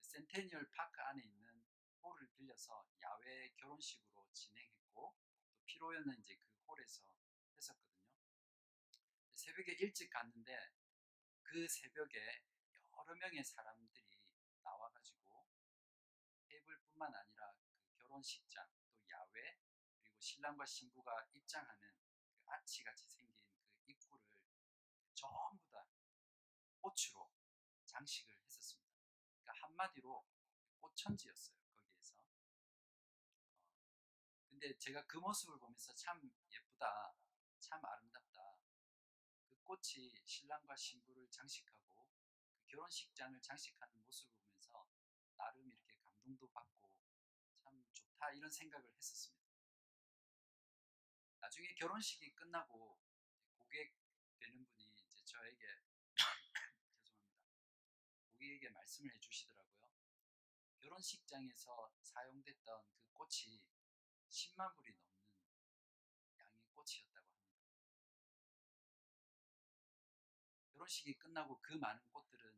센테니얼 0.00 0.68
파크 0.72 1.00
안에 1.00 1.22
있는 1.22 1.62
홀을 2.02 2.28
빌려서 2.32 2.88
야외 3.00 3.52
결혼식으로 3.54 4.28
진행했고 4.32 5.14
또 5.52 5.62
피로연은 5.64 6.18
이제 6.22 6.34
그 6.34 6.56
홀에서 6.66 7.04
했었거든요. 7.56 8.10
새벽에 9.36 9.74
일찍 9.74 10.10
갔는데 10.10 10.72
그 11.44 11.68
새벽에 11.68 12.42
여러 12.92 13.14
명의 13.14 13.44
사람들이 13.44 14.11
뿐만 16.92 17.14
아니라 17.14 17.54
그 17.80 17.96
결혼식장 17.98 18.66
또 18.90 19.08
야외 19.10 19.58
그리고 20.00 20.20
신랑과 20.20 20.66
신부가 20.66 21.26
입장하는 21.32 21.80
그 22.34 22.42
아치 22.46 22.84
같이 22.84 23.08
생긴 23.08 23.42
그 23.74 23.90
입구를 23.90 24.22
전부 25.14 25.68
다 25.70 25.86
꽃으로 26.80 27.30
장식을 27.86 28.36
했었습니다. 28.44 28.92
그러니까 29.42 29.66
한마디로 29.66 30.26
꽃천지였어요. 30.80 31.56
거기에서. 31.76 32.18
어, 32.18 32.24
근데 34.48 34.76
제가 34.78 35.06
그 35.06 35.18
모습을 35.18 35.58
보면서 35.58 35.94
참 35.94 36.30
예쁘다, 36.50 37.14
참 37.60 37.84
아름답다. 37.84 38.58
그 39.44 39.56
꽃이 39.62 40.20
신랑과 40.24 40.76
신부를 40.76 41.30
장식하고 41.30 42.06
그 42.54 42.64
결혼식장을 42.66 43.40
장식하는 43.40 44.02
모습을 44.02 44.34
보면서 44.34 44.88
나름 45.36 45.70
이렇게 45.70 45.96
감동도 45.96 46.48
받고 46.50 46.71
참 48.22 48.30
좋다 48.30 48.30
이런 48.30 48.50
생각을 48.50 48.88
했었습니다. 48.94 49.42
나중에 51.40 51.74
결혼식이 51.74 52.32
끝나고 52.36 52.96
고객 53.56 53.92
되는 54.38 54.64
분이 54.64 54.84
이제 54.94 55.24
저에게 55.24 55.82
우리에게 58.36 58.68
말씀을 58.70 59.12
해주시더라고요. 59.16 59.90
결혼식장에서 60.78 61.92
사용됐던 62.02 62.84
그 62.94 63.10
꽃이 63.12 63.60
10만 64.30 64.72
불이 64.76 64.94
넘는 64.94 65.18
양의 66.38 66.68
꽃이었다고 66.74 67.26
합니다. 67.26 67.58
결혼식이 70.70 71.18
끝나고 71.18 71.60
그 71.60 71.74
많은 71.74 72.00
꽃들은 72.12 72.56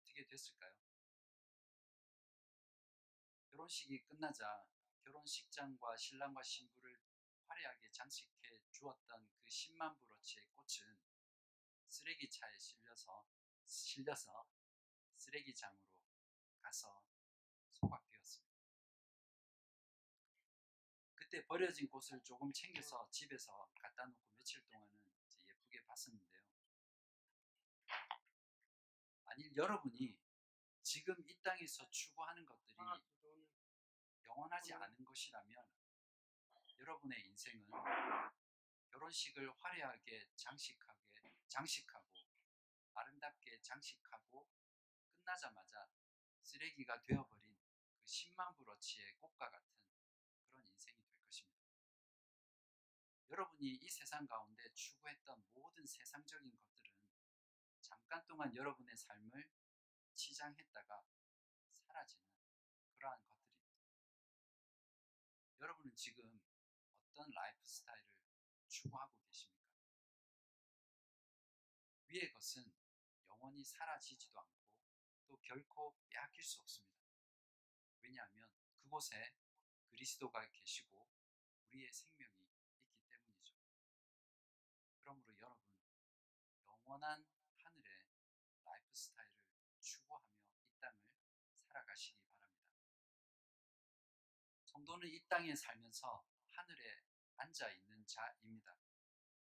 어떻게 0.00 0.26
됐을까요? 0.26 0.74
결혼식이 3.50 4.02
끝나자 4.04 4.66
결혼식장과 5.06 5.96
신랑과 5.96 6.42
신부를 6.42 7.00
화려하게 7.46 7.90
장식해 7.92 8.60
주었던 8.72 9.28
그 9.38 9.46
10만 9.46 9.96
불어치의 10.00 10.46
꽃은 10.48 10.98
쓰레기차에 11.88 12.58
실려서 12.58 13.24
실려서 13.66 14.46
쓰레기장으로 15.16 15.80
가서 16.60 17.04
소각되었습니다. 17.72 18.56
그때 21.14 21.46
버려진 21.46 21.88
꽃을 21.88 22.22
조금 22.24 22.52
챙겨서 22.52 23.08
집에서 23.10 23.70
갖다 23.80 24.06
놓고 24.06 24.28
며칠 24.34 24.60
동안은 24.66 24.92
예쁘게 25.48 25.84
봤었는데요. 25.84 26.42
만일 29.24 29.56
여러분이 29.56 30.18
지금 30.82 31.16
이 31.28 31.40
땅에서 31.42 31.88
추구하는 31.90 32.44
것들이 32.44 32.66
영원하지 34.36 34.74
않은 34.74 35.02
것이라면 35.02 35.66
여러분의 36.78 37.24
인생은 37.24 37.66
결혼식을 38.90 39.50
화려하게 39.58 40.28
장식하게 40.36 41.32
장식하고 41.48 42.06
아름답게 42.92 43.62
장식하고 43.62 44.46
끝나자마자 45.14 45.88
쓰레기가 46.42 47.02
되어버린 47.02 47.56
그 47.98 48.04
10만 48.04 48.56
불어치의 48.58 49.16
꽃과 49.20 49.50
같은 49.50 49.68
그런 50.44 50.66
인생이 50.66 50.98
될 51.02 51.18
것입니다. 51.24 51.64
여러분이 53.30 53.66
이 53.66 53.88
세상 53.88 54.26
가운데 54.26 54.70
추구했던 54.74 55.44
모든 55.54 55.86
세상적인 55.86 56.54
것들은 56.54 56.94
잠깐 57.80 58.26
동안 58.26 58.54
여러분의 58.54 58.96
삶을 58.96 59.48
치장했다가 60.14 61.02
사라지는 61.86 62.26
그러한 62.96 63.18
것들입니다. 63.18 63.35
지금 65.96 66.38
어떤 67.08 67.30
라이프 67.30 67.66
스타일을 67.66 68.06
추구하고 68.68 69.14
계십니까? 69.24 69.66
위의 72.08 72.32
것은 72.32 72.70
영원히 73.28 73.64
사라지지도 73.64 74.38
않고 74.38 74.56
또 75.26 75.40
결코 75.40 75.96
빼앗길 76.10 76.44
수 76.44 76.60
없습니다. 76.60 77.00
왜냐하면 78.02 78.46
그곳에 78.76 79.34
그리스도가 79.88 80.46
계시고 80.50 81.08
우리의 81.64 81.90
생명이 81.90 82.42
있기 82.42 83.08
때문이죠. 83.08 83.56
그러므로 85.00 85.34
여러분, 85.38 85.66
영원한 86.66 87.26
하늘의 87.56 88.06
라이프 88.64 88.94
스타일을 88.94 89.34
추구하며 89.80 90.26
이 90.66 90.78
땅을 90.78 90.98
살아가시기 91.62 92.18
바랍니다. 92.34 92.76
성도는 94.86 95.08
이 95.08 95.20
땅에 95.26 95.52
살면서 95.52 96.24
하늘에 96.48 97.02
앉아 97.38 97.70
있는 97.70 98.06
자입니다. 98.06 98.76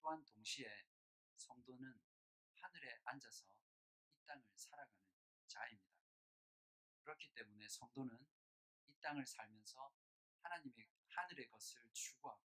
또한 0.01 0.23
동시에 0.25 0.85
성도는 1.37 1.97
하늘에 2.55 2.99
앉아서 3.05 3.47
이 4.11 4.25
땅을 4.25 4.45
살아가는 4.57 4.99
자입니다. 5.47 5.97
그렇기 7.03 7.33
때문에 7.33 7.69
성도는 7.69 8.27
이 8.89 8.99
땅을 8.99 9.25
살면서 9.25 9.93
하나님의 10.41 10.91
하늘의 11.07 11.47
것을 11.47 11.89
추구하고 11.93 12.43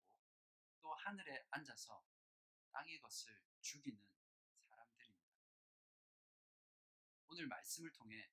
또 0.82 0.94
하늘에 0.94 1.48
앉아서 1.50 2.04
땅의 2.72 3.00
것을 3.00 3.42
죽이는 3.62 4.06
사람들입니다. 4.68 5.32
오늘 7.30 7.48
말씀을 7.48 7.94
통해 7.94 8.30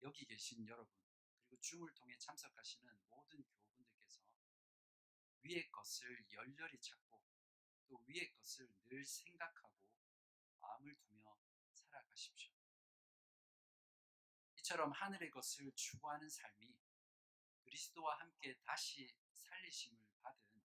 여기 0.00 0.24
계신 0.24 0.66
여러분 0.66 1.07
그리고 1.48 1.60
줌을 1.62 1.94
통해 1.94 2.14
참석하시는 2.18 3.08
모든 3.08 3.42
교우분들께서 3.42 4.20
위의 5.40 5.70
것을 5.70 6.30
열렬히 6.30 6.78
찾고 6.78 7.22
또 7.86 8.04
위의 8.06 8.30
것을 8.34 8.68
늘 8.88 9.04
생각하고 9.06 9.72
마음을 10.60 10.94
두며 11.00 11.38
살아가십시오. 11.72 12.52
이처럼 14.58 14.92
하늘의 14.92 15.30
것을 15.30 15.72
추구하는 15.74 16.28
삶이 16.28 16.76
그리스도와 17.64 18.20
함께 18.20 18.58
다시 18.64 19.10
살리심을 19.32 19.98
받은 20.20 20.62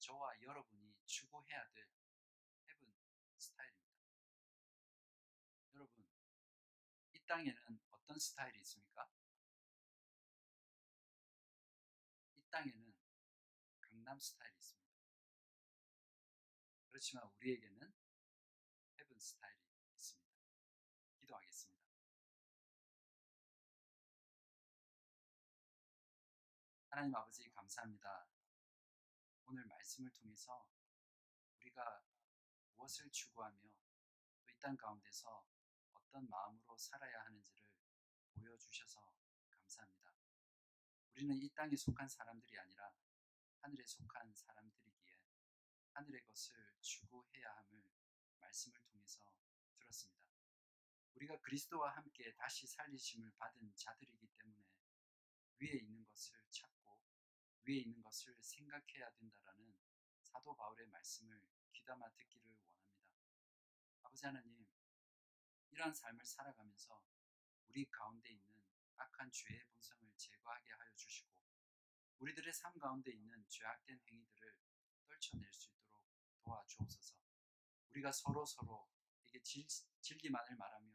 저와 0.00 0.40
여러분이 0.42 0.96
추구해야 1.06 1.68
될 1.70 1.88
heaven 2.68 2.92
스타일입니다. 3.36 4.02
여러분, 5.74 6.04
이 7.12 7.20
땅에는 7.24 7.80
어떤 7.90 8.18
스타일이 8.18 8.58
있습니까? 8.60 9.08
강남 14.18 14.20
스타일이 14.20 14.56
있습니다. 14.58 14.90
그렇지만 16.88 17.24
우리에게는 17.36 17.94
heaven 18.98 19.18
스타일이 19.20 19.60
있습니다. 19.94 20.34
기도하겠습니다. 21.20 21.80
하나님 26.90 27.14
아버지 27.14 27.48
감사합니다. 27.50 28.26
오늘 29.46 29.64
말씀을 29.66 30.10
통해서 30.12 30.68
우리가 31.60 32.02
무엇을 32.74 33.10
추구하며 33.12 33.56
또 33.60 34.50
이 34.50 34.58
땅 34.58 34.76
가운데서 34.76 35.46
어떤 35.92 36.28
마음으로 36.28 36.76
살아야 36.76 37.22
하는지를 37.26 37.70
보여주셔서 38.32 39.14
감사합니다. 39.50 40.12
우리는 41.12 41.36
이 41.36 41.48
땅에 41.50 41.76
속한 41.76 42.08
사람들이 42.08 42.58
아니라 42.58 42.92
하늘에 43.68 43.84
속한 43.84 44.32
사람들이기에 44.32 45.20
하늘의 45.92 46.24
것을 46.24 46.56
추구해야 46.80 47.54
함을 47.54 47.84
말씀을 48.40 48.80
통해서 48.86 49.30
들었습니다. 49.78 50.24
우리가 51.16 51.38
그리스도와 51.40 51.94
함께 51.94 52.34
다시 52.36 52.66
살리심을 52.66 53.30
받은 53.36 53.74
자들이기 53.76 54.26
때문에 54.38 54.64
위에 55.58 55.80
있는 55.80 56.02
것을 56.06 56.42
찾고 56.48 56.98
위에 57.64 57.80
있는 57.80 58.00
것을 58.00 58.42
생각해야 58.42 59.10
된다라는 59.10 59.76
사도 60.22 60.56
바울의 60.56 60.86
말씀을 60.86 61.38
귀담아 61.74 62.08
듣기를 62.12 62.46
원합니다. 62.46 62.88
아버지 64.00 64.24
하나님, 64.24 64.66
이러한 65.72 65.92
삶을 65.92 66.24
살아가면서 66.24 67.04
우리 67.66 67.84
가운데 67.90 68.30
있는 68.30 68.64
악한 68.96 69.30
죄의 69.30 69.62
본성을 69.66 70.10
제거하게 70.16 70.72
하여 70.72 70.94
주시고 70.94 71.28
우리들의 72.18 72.52
삶 72.52 72.78
가운데 72.78 73.12
있는 73.12 73.44
죄악된 73.48 74.00
행위들을 74.06 74.56
떨쳐낼 75.08 75.52
수 75.52 75.70
있도록 75.70 76.02
도와주옵소서. 76.42 77.16
우리가 77.90 78.12
서로 78.12 78.44
서로 78.44 78.88
이게 79.26 79.42
질, 79.42 79.66
질기만을 80.00 80.56
말하며 80.56 80.92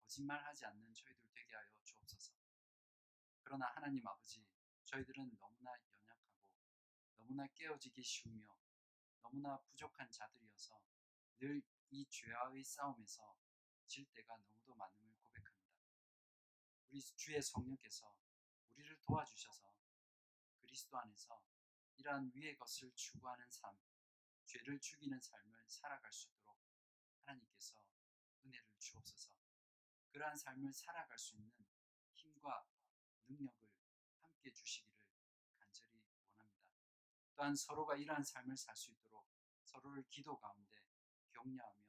거짓말하지 0.00 0.66
않는 0.66 0.94
저희들 0.94 1.30
되게 1.34 1.54
하여 1.54 1.68
주옵소서. 1.84 2.32
그러나 3.42 3.66
하나님 3.66 4.06
아버지, 4.06 4.44
저희들은 4.84 5.36
너무나 5.38 5.72
연약하고 5.72 6.20
너무나 7.16 7.46
깨어지기 7.48 8.02
쉬우며 8.02 8.46
너무나 9.22 9.58
부족한 9.60 10.10
자들이어서 10.10 10.80
늘 11.40 11.62
이 11.90 12.04
죄와의 12.10 12.64
싸움에서 12.64 13.36
질 13.86 14.04
때가 14.12 14.36
너무도 14.36 14.74
많음을 14.74 15.14
고백합니다. 15.22 15.72
우리 16.90 17.00
주의 17.00 17.40
성령께서 17.40 18.12
우리를 18.74 18.98
도와주셔서 19.02 19.75
그리스도 20.76 20.98
안에서 20.98 21.42
이러한 21.96 22.30
위의 22.34 22.54
것을 22.58 22.92
추구하는 22.94 23.50
삶, 23.50 23.74
죄를 24.44 24.78
죽이는 24.78 25.18
삶을 25.18 25.64
살아갈 25.66 26.12
수 26.12 26.28
있도록 26.28 26.58
하나님께서 27.24 27.80
은혜를 28.44 28.68
주옵소서. 28.78 29.32
그러한 30.10 30.36
삶을 30.36 30.70
살아갈 30.74 31.18
수 31.18 31.34
있는 31.36 31.50
힘과 32.12 32.66
능력을 33.26 33.70
함께 34.20 34.52
주시기를 34.52 34.98
간절히 35.58 35.94
원합니다. 35.94 36.44
또한 37.34 37.56
서로가 37.56 37.96
이러한 37.96 38.22
삶을 38.22 38.54
살 38.54 38.76
수 38.76 38.90
있도록 38.90 39.26
서로를 39.64 40.04
기도 40.10 40.38
가운데 40.38 40.84
격려하며 41.32 41.86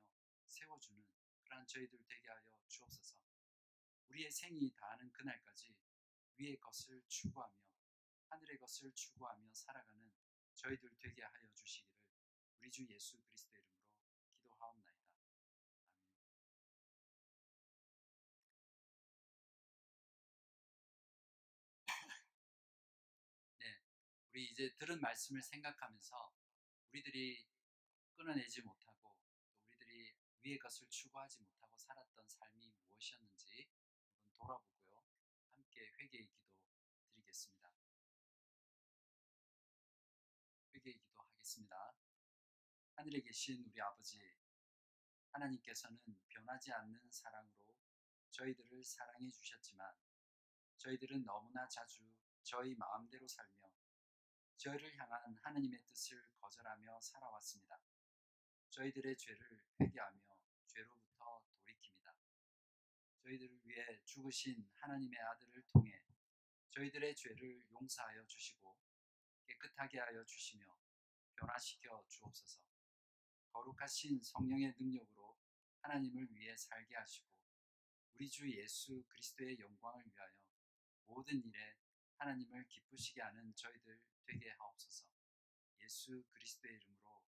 세워주는 0.48 1.06
그러한 1.44 1.68
저희들 1.68 2.06
되게 2.08 2.30
하여 2.30 2.58
주옵소서. 2.70 3.18
우리의 4.08 4.32
생이 4.32 4.74
다하는 4.78 5.12
그날까지 5.12 5.76
위의 6.38 6.58
것을 6.62 7.04
추구하며 7.10 7.68
하늘의 8.30 8.58
것을 8.60 8.94
추구하며 8.94 9.54
살아가는 9.54 10.12
저희들 10.56 10.98
되게 11.00 11.24
하여 11.24 11.54
주시기를 11.54 11.98
우리 12.60 12.72
주 12.72 12.88
예수 12.90 13.18
그리스도의 13.22 13.62
이름으로 13.64 13.88
기도하옵나이다. 14.42 14.98
네, 23.60 23.82
우리 24.30 24.46
이제 24.52 24.74
들은 24.76 25.00
말씀을 25.00 25.42
생각하면서 25.42 26.34
우리들이 26.90 27.48
끊어내지 28.16 28.62
못하고 28.62 29.16
또 29.54 29.68
우리들이 29.68 30.16
위의 30.42 30.60
것을 30.60 30.88
추구하지 30.90 31.42
못하고 31.42 31.78
살았던 31.78 32.28
삶이 32.28 32.74
무엇이었는지 32.88 33.70
한번 34.12 34.34
돌아보고요. 34.36 35.04
함께 35.52 35.92
회개의 36.00 36.28
기도 36.28 36.48
드리겠습니다. 37.14 37.77
기도 41.48 41.58
하겠습니다. 41.58 41.93
하늘에 42.95 43.22
계신 43.22 43.64
우리 43.64 43.82
아버지, 43.82 44.20
하나님께서는 45.32 45.98
변하지 46.28 46.74
않는 46.74 47.10
사랑으로 47.10 47.74
저희들을 48.32 48.84
사랑해 48.84 49.30
주셨지만 49.32 49.95
저희들은 50.78 51.24
너무나 51.24 51.68
자주 51.70 52.04
저희 52.43 52.76
마음대로 52.76 53.26
살며 53.28 53.72
저희를 54.58 55.00
향한 55.00 55.38
하나님의 55.41 55.86
뜻을 55.86 56.22
거절하며 56.36 57.00
살아왔습니다. 57.00 57.80
저희들의 58.70 59.18
죄를 59.18 59.66
회개하며 59.80 60.20
죄로부터 60.66 61.41
돌이킵니다. 61.54 62.14
저희들을 63.24 63.66
위해 63.66 64.02
죽으신 64.04 64.68
하나님의 64.76 65.20
아들을 65.20 65.64
통해 65.72 66.04
저희들의 66.72 67.16
죄를 67.16 67.64
용서하여 67.72 68.26
주시고 68.26 68.78
깨끗하게 69.45 70.00
하여 70.00 70.26
주시며 70.26 70.87
변화시켜 71.38 72.04
주옵소서. 72.08 72.62
거룩하신 73.52 74.22
성령의 74.22 74.76
능력으로 74.78 75.38
하나님을 75.82 76.28
위해 76.32 76.56
살게 76.58 76.96
하시고 76.96 77.28
우리 78.14 78.30
주 78.30 78.50
예수 78.52 79.04
그리스도의 79.08 79.60
영광을 79.60 80.04
위하여 80.06 80.34
모든 81.06 81.44
일에 81.44 81.78
하나님을 82.18 82.68
기쁘시게 82.68 83.22
하는 83.22 83.54
저희들 83.56 84.02
되게 84.26 84.50
하옵소서. 84.50 85.06
예수 85.82 86.24
그리스도의 86.32 86.76
이름으로 86.76 87.27